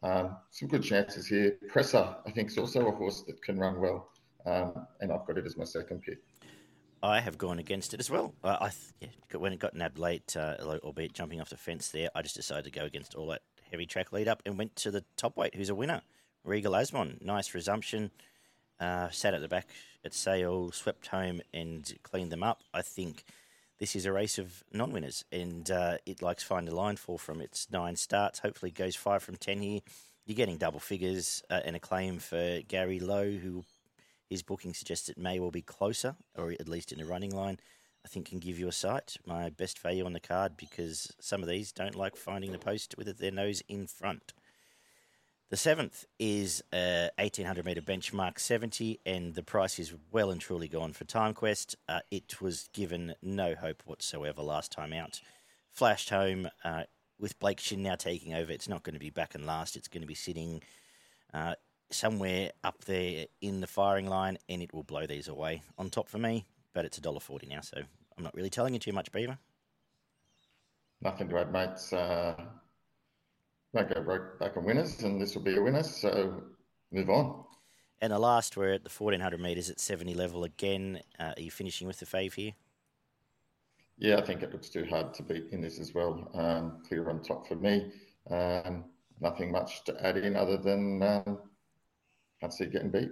Um, 0.03 0.38
some 0.51 0.69
good 0.69 0.84
chances 0.84 1.27
here. 1.27 1.57
Presser, 1.69 2.15
I 2.25 2.31
think, 2.31 2.50
is 2.50 2.57
also 2.57 2.88
a 2.88 2.91
horse 2.91 3.24
that 3.27 3.41
can 3.41 3.57
run 3.57 3.79
well, 3.81 4.10
um, 4.46 4.88
and 5.01 5.12
I've 5.12 5.25
got 5.25 5.38
it 5.38 5.46
as 5.46 5.57
my 5.57 5.65
second 5.65 6.03
pick. 6.03 6.19
I 7.03 7.19
have 7.19 7.38
gone 7.38 7.60
against 7.60 7.93
it 7.93 8.00
as 8.00 8.10
well. 8.10 8.34
Uh, 8.43 8.57
I 8.60 8.69
th- 8.69 8.93
yeah, 9.31 9.38
when 9.38 9.53
it 9.53 9.60
got 9.60 9.75
nabbed 9.75 10.00
late, 10.00 10.36
uh, 10.36 10.55
albeit 10.84 11.13
jumping 11.13 11.41
off 11.41 11.50
the 11.50 11.57
fence 11.57 11.89
there, 11.89 12.10
I 12.15 12.22
just 12.22 12.36
decided 12.36 12.65
to 12.65 12.79
go 12.79 12.86
against 12.86 13.15
all 13.15 13.27
that 13.27 13.41
heavy 13.72 13.86
track 13.86 14.12
lead 14.12 14.27
up 14.27 14.41
and 14.46 14.57
went 14.57 14.75
to 14.77 14.91
the 14.91 15.03
top 15.15 15.36
weight, 15.38 15.55
who's 15.55 15.69
a 15.69 15.75
winner, 15.75 16.01
Regal 16.43 16.74
Azmon. 16.74 17.22
Nice 17.22 17.53
resumption. 17.53 18.12
Uh, 18.79 19.10
sat 19.10 19.34
at 19.34 19.41
the 19.41 19.48
back 19.48 19.67
at 20.05 20.13
Sale, 20.13 20.72
swept 20.72 21.07
home 21.07 21.41
and 21.53 21.93
cleaned 22.03 22.31
them 22.31 22.43
up. 22.43 22.62
I 22.74 22.81
think 22.81 23.24
this 23.79 23.96
is 23.96 24.05
a 24.05 24.12
race 24.12 24.38
of 24.38 24.63
non-winners, 24.72 25.25
and 25.31 25.69
uh, 25.69 25.98
it 26.05 26.22
likes 26.22 26.43
find 26.43 26.67
a 26.67 26.75
line 26.75 26.96
fall 26.96 27.17
from 27.17 27.41
its 27.41 27.67
nine 27.72 27.96
starts. 27.96 28.39
Hopefully, 28.39 28.72
goes 28.72 28.96
five 28.96 29.24
from 29.24 29.36
ten 29.36 29.62
here. 29.62 29.81
You're 30.25 30.36
getting 30.36 30.57
double 30.57 30.79
figures 30.79 31.43
uh, 31.50 31.62
and 31.63 31.75
a 31.75 31.79
claim 31.79 32.19
for 32.19 32.62
Gary 32.67 33.00
Lowe, 33.00 33.31
who 33.31 33.63
his 34.29 34.43
booking 34.43 34.74
suggests 34.74 35.10
it 35.10 35.17
may 35.17 35.39
well 35.39 35.51
be 35.51 35.62
closer, 35.62 36.15
or 36.36 36.51
at 36.51 36.67
least 36.67 36.91
in 36.91 37.00
the 37.00 37.05
running 37.05 37.36
line. 37.36 37.60
I 38.03 38.10
think 38.10 38.29
can 38.29 38.39
give 38.39 38.57
you 38.57 38.67
a 38.67 38.74
sight. 38.74 39.17
My 39.25 39.50
best 39.50 39.79
value 39.79 40.05
on 40.05 40.13
the 40.13 40.19
card 40.19 40.55
because 40.55 41.13
some 41.19 41.43
of 41.43 41.50
these 41.50 41.72
don't 41.72 41.96
like 41.96 42.15
finding 42.15 42.53
the 42.53 42.60
post 42.60 42.96
with 42.98 43.17
their 43.17 43.31
nose 43.31 43.62
in 43.67 43.86
front. 43.86 44.34
The 45.49 45.55
seventh 45.55 46.03
is 46.19 46.61
a 46.73 47.09
1800 47.19 47.65
meter 47.65 47.81
benchmark 47.81 48.37
70, 48.37 48.99
and 49.05 49.33
the 49.33 49.43
price 49.43 49.79
is 49.79 49.93
well 50.11 50.29
and 50.29 50.41
truly 50.41 50.67
gone 50.67 50.91
for 50.91 51.05
Time 51.05 51.33
Quest. 51.33 51.77
Uh, 51.87 52.01
it 52.11 52.41
was 52.41 52.69
given 52.73 53.15
no 53.21 53.55
hope 53.55 53.81
whatsoever 53.85 54.41
last 54.41 54.73
time 54.73 54.91
out. 54.91 55.21
Flashed 55.71 56.09
home 56.09 56.49
uh, 56.65 56.83
with 57.17 57.39
Blake 57.39 57.61
Shinn 57.61 57.81
now 57.81 57.95
taking 57.95 58.33
over. 58.33 58.51
It's 58.51 58.67
not 58.67 58.83
going 58.83 58.95
to 58.95 58.99
be 58.99 59.09
back 59.09 59.35
and 59.35 59.45
last. 59.45 59.77
It's 59.77 59.87
going 59.87 60.01
to 60.01 60.07
be 60.07 60.15
sitting 60.15 60.63
uh, 61.33 61.55
somewhere 61.91 62.51
up 62.65 62.83
there 62.83 63.27
in 63.39 63.61
the 63.61 63.67
firing 63.67 64.07
line, 64.07 64.37
and 64.49 64.61
it 64.61 64.73
will 64.73 64.83
blow 64.83 65.05
these 65.05 65.29
away. 65.29 65.61
On 65.77 65.89
top 65.89 66.09
for 66.09 66.17
me, 66.17 66.43
but 66.73 66.83
it's 66.83 66.97
a 66.97 67.01
dollar 67.01 67.21
forty 67.21 67.47
now, 67.47 67.61
so 67.61 67.77
I'm 68.17 68.23
not 68.25 68.35
really 68.35 68.49
telling 68.49 68.73
you 68.73 68.81
too 68.81 68.91
much, 68.91 69.13
Beaver. 69.13 69.37
Nothing 70.99 71.29
to 71.29 71.37
add, 71.37 71.53
mates. 71.53 71.93
Might 73.74 73.93
go 73.93 74.01
right 74.01 74.39
back 74.39 74.57
on 74.57 74.65
winners, 74.65 75.03
and 75.03 75.21
this 75.21 75.36
will 75.36 75.43
be 75.43 75.57
a 75.57 75.62
winner. 75.62 75.83
So 75.83 76.41
move 76.91 77.10
on. 77.10 77.43
And 78.01 78.13
the 78.13 78.19
last, 78.19 78.56
we're 78.56 78.73
at 78.73 78.84
the 78.84 78.89
1400 78.89 79.39
metres 79.39 79.69
at 79.69 79.80
70 79.80 80.13
level 80.13 80.43
again. 80.43 81.01
Uh, 81.19 81.34
are 81.36 81.41
you 81.41 81.51
finishing 81.51 81.88
with 81.88 81.99
the 81.99 82.06
fave 82.06 82.34
here? 82.34 82.53
Yeah, 83.97 84.17
I 84.17 84.21
think 84.21 84.43
it 84.43 84.51
looks 84.51 84.69
too 84.69 84.86
hard 84.86 85.13
to 85.15 85.23
beat 85.23 85.47
in 85.51 85.62
this 85.62 85.80
as 85.80 85.93
well. 85.93 86.30
Um, 86.36 86.84
clear 86.88 87.10
on 87.10 87.23
top 87.23 87.47
for 87.47 87.56
me. 87.56 87.91
Um, 88.30 88.86
nothing 89.19 89.51
much 89.51 89.84
to 89.86 90.06
add 90.06 90.17
in 90.17 90.36
other 90.36 90.58
than 90.58 91.01
um, 91.01 91.39
can't 92.39 92.53
see 92.53 92.65
it 92.65 92.71
getting 92.71 92.91
beat. 92.91 93.10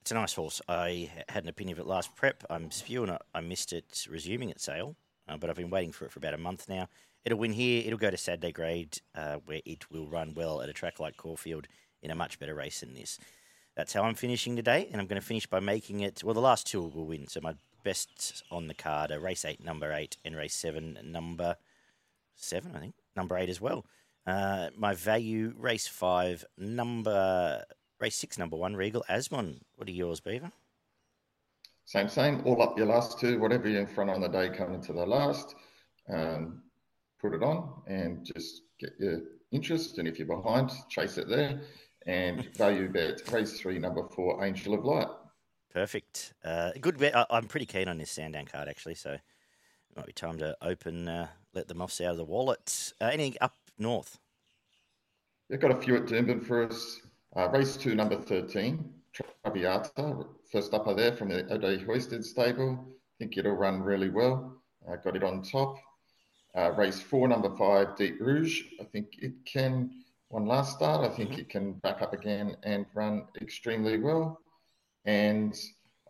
It's 0.00 0.12
a 0.12 0.14
nice 0.14 0.34
horse. 0.34 0.62
I 0.68 1.10
had 1.28 1.42
an 1.42 1.50
opinion 1.50 1.78
of 1.78 1.84
it 1.84 1.88
last 1.88 2.14
prep. 2.14 2.44
I'm 2.48 2.70
spewing 2.70 3.10
it. 3.10 3.20
I 3.34 3.40
missed 3.40 3.72
it 3.72 4.06
resuming 4.08 4.50
at 4.50 4.60
sale, 4.60 4.96
uh, 5.28 5.36
but 5.36 5.50
I've 5.50 5.56
been 5.56 5.70
waiting 5.70 5.92
for 5.92 6.06
it 6.06 6.12
for 6.12 6.20
about 6.20 6.32
a 6.32 6.38
month 6.38 6.68
now. 6.68 6.88
It'll 7.26 7.38
win 7.38 7.52
here. 7.52 7.82
It'll 7.84 7.98
go 7.98 8.10
to 8.10 8.16
Saturday 8.16 8.52
grade, 8.52 8.98
uh, 9.14 9.36
where 9.44 9.60
it 9.66 9.90
will 9.90 10.08
run 10.08 10.32
well 10.34 10.62
at 10.62 10.70
a 10.70 10.72
track 10.72 10.98
like 10.98 11.18
Caulfield 11.18 11.66
in 12.00 12.10
a 12.10 12.14
much 12.14 12.38
better 12.38 12.54
race 12.54 12.80
than 12.80 12.94
this. 12.94 13.18
That's 13.76 13.92
how 13.92 14.04
I'm 14.04 14.14
finishing 14.14 14.56
today, 14.56 14.88
and 14.90 15.00
I'm 15.00 15.06
going 15.06 15.20
to 15.20 15.26
finish 15.26 15.46
by 15.46 15.60
making 15.60 16.00
it. 16.00 16.24
Well, 16.24 16.32
the 16.32 16.40
last 16.40 16.66
two 16.66 16.80
will 16.80 17.04
win. 17.04 17.26
So 17.26 17.40
my 17.42 17.54
best 17.84 18.42
on 18.50 18.68
the 18.68 18.74
card 18.74 19.10
are 19.10 19.20
race 19.20 19.44
eight, 19.44 19.62
number 19.62 19.92
eight, 19.92 20.16
and 20.24 20.34
race 20.34 20.54
seven, 20.54 20.98
number 21.04 21.56
seven, 22.36 22.74
I 22.74 22.78
think, 22.78 22.94
number 23.14 23.36
eight 23.36 23.50
as 23.50 23.60
well. 23.60 23.84
Uh, 24.26 24.70
my 24.76 24.94
value, 24.94 25.52
race 25.58 25.86
five, 25.86 26.44
number 26.56 27.64
Race 27.98 28.16
six, 28.16 28.36
number 28.36 28.56
one, 28.56 28.76
Regal 28.76 29.04
Azmon. 29.08 29.60
What 29.76 29.88
are 29.88 29.92
yours, 29.92 30.20
Beaver? 30.20 30.52
Same, 31.86 32.08
same. 32.08 32.42
All 32.44 32.60
up 32.60 32.76
your 32.76 32.86
last 32.86 33.18
two. 33.18 33.38
Whatever 33.38 33.68
you're 33.68 33.80
in 33.80 33.86
front 33.86 34.10
on 34.10 34.20
the 34.20 34.28
day, 34.28 34.50
come 34.50 34.74
into 34.74 34.92
the 34.92 35.06
last. 35.06 35.54
Um, 36.12 36.62
put 37.20 37.34
it 37.34 37.42
on 37.42 37.82
and 37.86 38.24
just 38.24 38.62
get 38.78 38.90
your 38.98 39.20
interest. 39.52 39.98
And 39.98 40.08
if 40.08 40.18
you're 40.18 40.26
behind, 40.26 40.70
chase 40.88 41.18
it 41.18 41.28
there. 41.28 41.60
And 42.06 42.48
value 42.56 42.88
bet, 42.88 43.20
race 43.32 43.58
three, 43.58 43.78
number 43.78 44.02
four, 44.14 44.44
Angel 44.44 44.74
of 44.74 44.84
Light. 44.84 45.08
Perfect. 45.72 46.32
Uh, 46.44 46.70
good 46.80 46.98
bet. 46.98 47.16
I, 47.16 47.26
am 47.30 47.48
pretty 47.48 47.66
keen 47.66 47.88
on 47.88 47.98
this 47.98 48.10
Sandown 48.10 48.46
card, 48.46 48.68
actually. 48.68 48.94
So 48.94 49.12
it 49.12 49.20
might 49.96 50.06
be 50.06 50.12
time 50.12 50.38
to 50.38 50.56
open, 50.62 51.08
uh, 51.08 51.28
let 51.54 51.68
the 51.68 51.74
moths 51.74 52.00
out 52.00 52.12
of 52.12 52.16
the 52.16 52.24
wallet. 52.24 52.92
Uh, 53.00 53.06
anything 53.06 53.36
up 53.40 53.56
north? 53.78 54.18
You've 55.48 55.60
got 55.60 55.70
a 55.70 55.80
few 55.80 55.96
at 55.96 56.06
Doomben 56.06 56.44
for 56.44 56.64
us. 56.66 57.00
Uh, 57.36 57.48
race 57.50 57.76
two, 57.76 57.94
number 57.94 58.16
13, 58.16 58.88
Traviata, 59.12 60.24
first 60.50 60.72
upper 60.72 60.94
there 60.94 61.12
from 61.12 61.28
the 61.28 61.52
O'Day 61.52 61.78
Hoisted 61.84 62.24
stable. 62.24 62.78
I 62.88 63.14
think 63.18 63.36
it'll 63.36 63.52
run 63.52 63.82
really 63.82 64.08
well. 64.08 64.56
Uh, 64.88 64.96
got 64.96 65.16
it 65.16 65.22
on 65.22 65.42
top. 65.42 65.76
Uh, 66.56 66.72
race 66.72 67.00
four, 67.00 67.28
number 67.28 67.54
five, 67.56 67.96
Deep 67.96 68.18
Rouge. 68.18 68.62
I 68.80 68.84
think 68.84 69.18
it 69.18 69.32
can, 69.44 69.90
one 70.28 70.46
last 70.46 70.76
start, 70.76 71.04
I 71.04 71.14
think 71.14 71.32
mm-hmm. 71.32 71.40
it 71.40 71.48
can 71.50 71.72
back 71.74 72.00
up 72.00 72.14
again 72.14 72.56
and 72.62 72.86
run 72.94 73.26
extremely 73.42 73.98
well. 73.98 74.40
And 75.04 75.54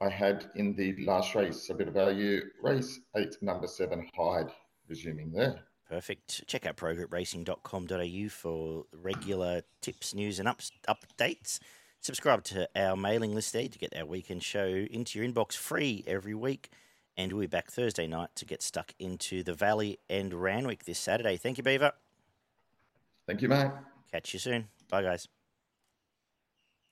I 0.01 0.09
had 0.09 0.51
in 0.55 0.75
the 0.77 1.05
last 1.05 1.35
race 1.35 1.69
a 1.71 1.75
bit 1.75 1.89
of 1.89 1.95
value, 1.95 2.43
race 2.63 3.01
eight, 3.17 3.35
number 3.43 3.67
seven, 3.67 4.09
Hyde, 4.17 4.51
resuming 4.89 5.33
there. 5.33 5.65
Perfect. 5.89 6.47
Check 6.47 6.67
out 6.67 6.77
progroupracing.com.au 6.77 8.29
for 8.29 8.85
regular 8.93 9.63
tips, 9.81 10.15
news, 10.15 10.39
and 10.39 10.49
ups, 10.49 10.71
updates. 10.89 11.59
Subscribe 12.01 12.45
to 12.45 12.69
our 12.77 12.97
mailing 12.97 13.35
list 13.35 13.53
there 13.53 13.69
to 13.69 13.79
get 13.79 13.97
our 13.97 14.07
weekend 14.07 14.43
show 14.43 14.67
into 14.67 15.19
your 15.19 15.29
inbox 15.29 15.55
free 15.55 16.05
every 16.07 16.35
week. 16.35 16.71
And 17.17 17.33
we'll 17.33 17.43
be 17.43 17.47
back 17.47 17.71
Thursday 17.71 18.07
night 18.07 18.31
to 18.37 18.45
get 18.45 18.63
stuck 18.63 18.93
into 18.99 19.43
the 19.43 19.55
Valley 19.55 19.99
and 20.09 20.35
Randwick 20.35 20.85
this 20.85 20.99
Saturday. 20.99 21.37
Thank 21.37 21.57
you, 21.57 21.65
Beaver. 21.65 21.93
Thank 23.27 23.43
you, 23.43 23.49
mate. 23.49 23.71
Catch 24.13 24.33
you 24.35 24.39
soon. 24.39 24.69
Bye, 24.89 25.03
guys. 25.03 25.29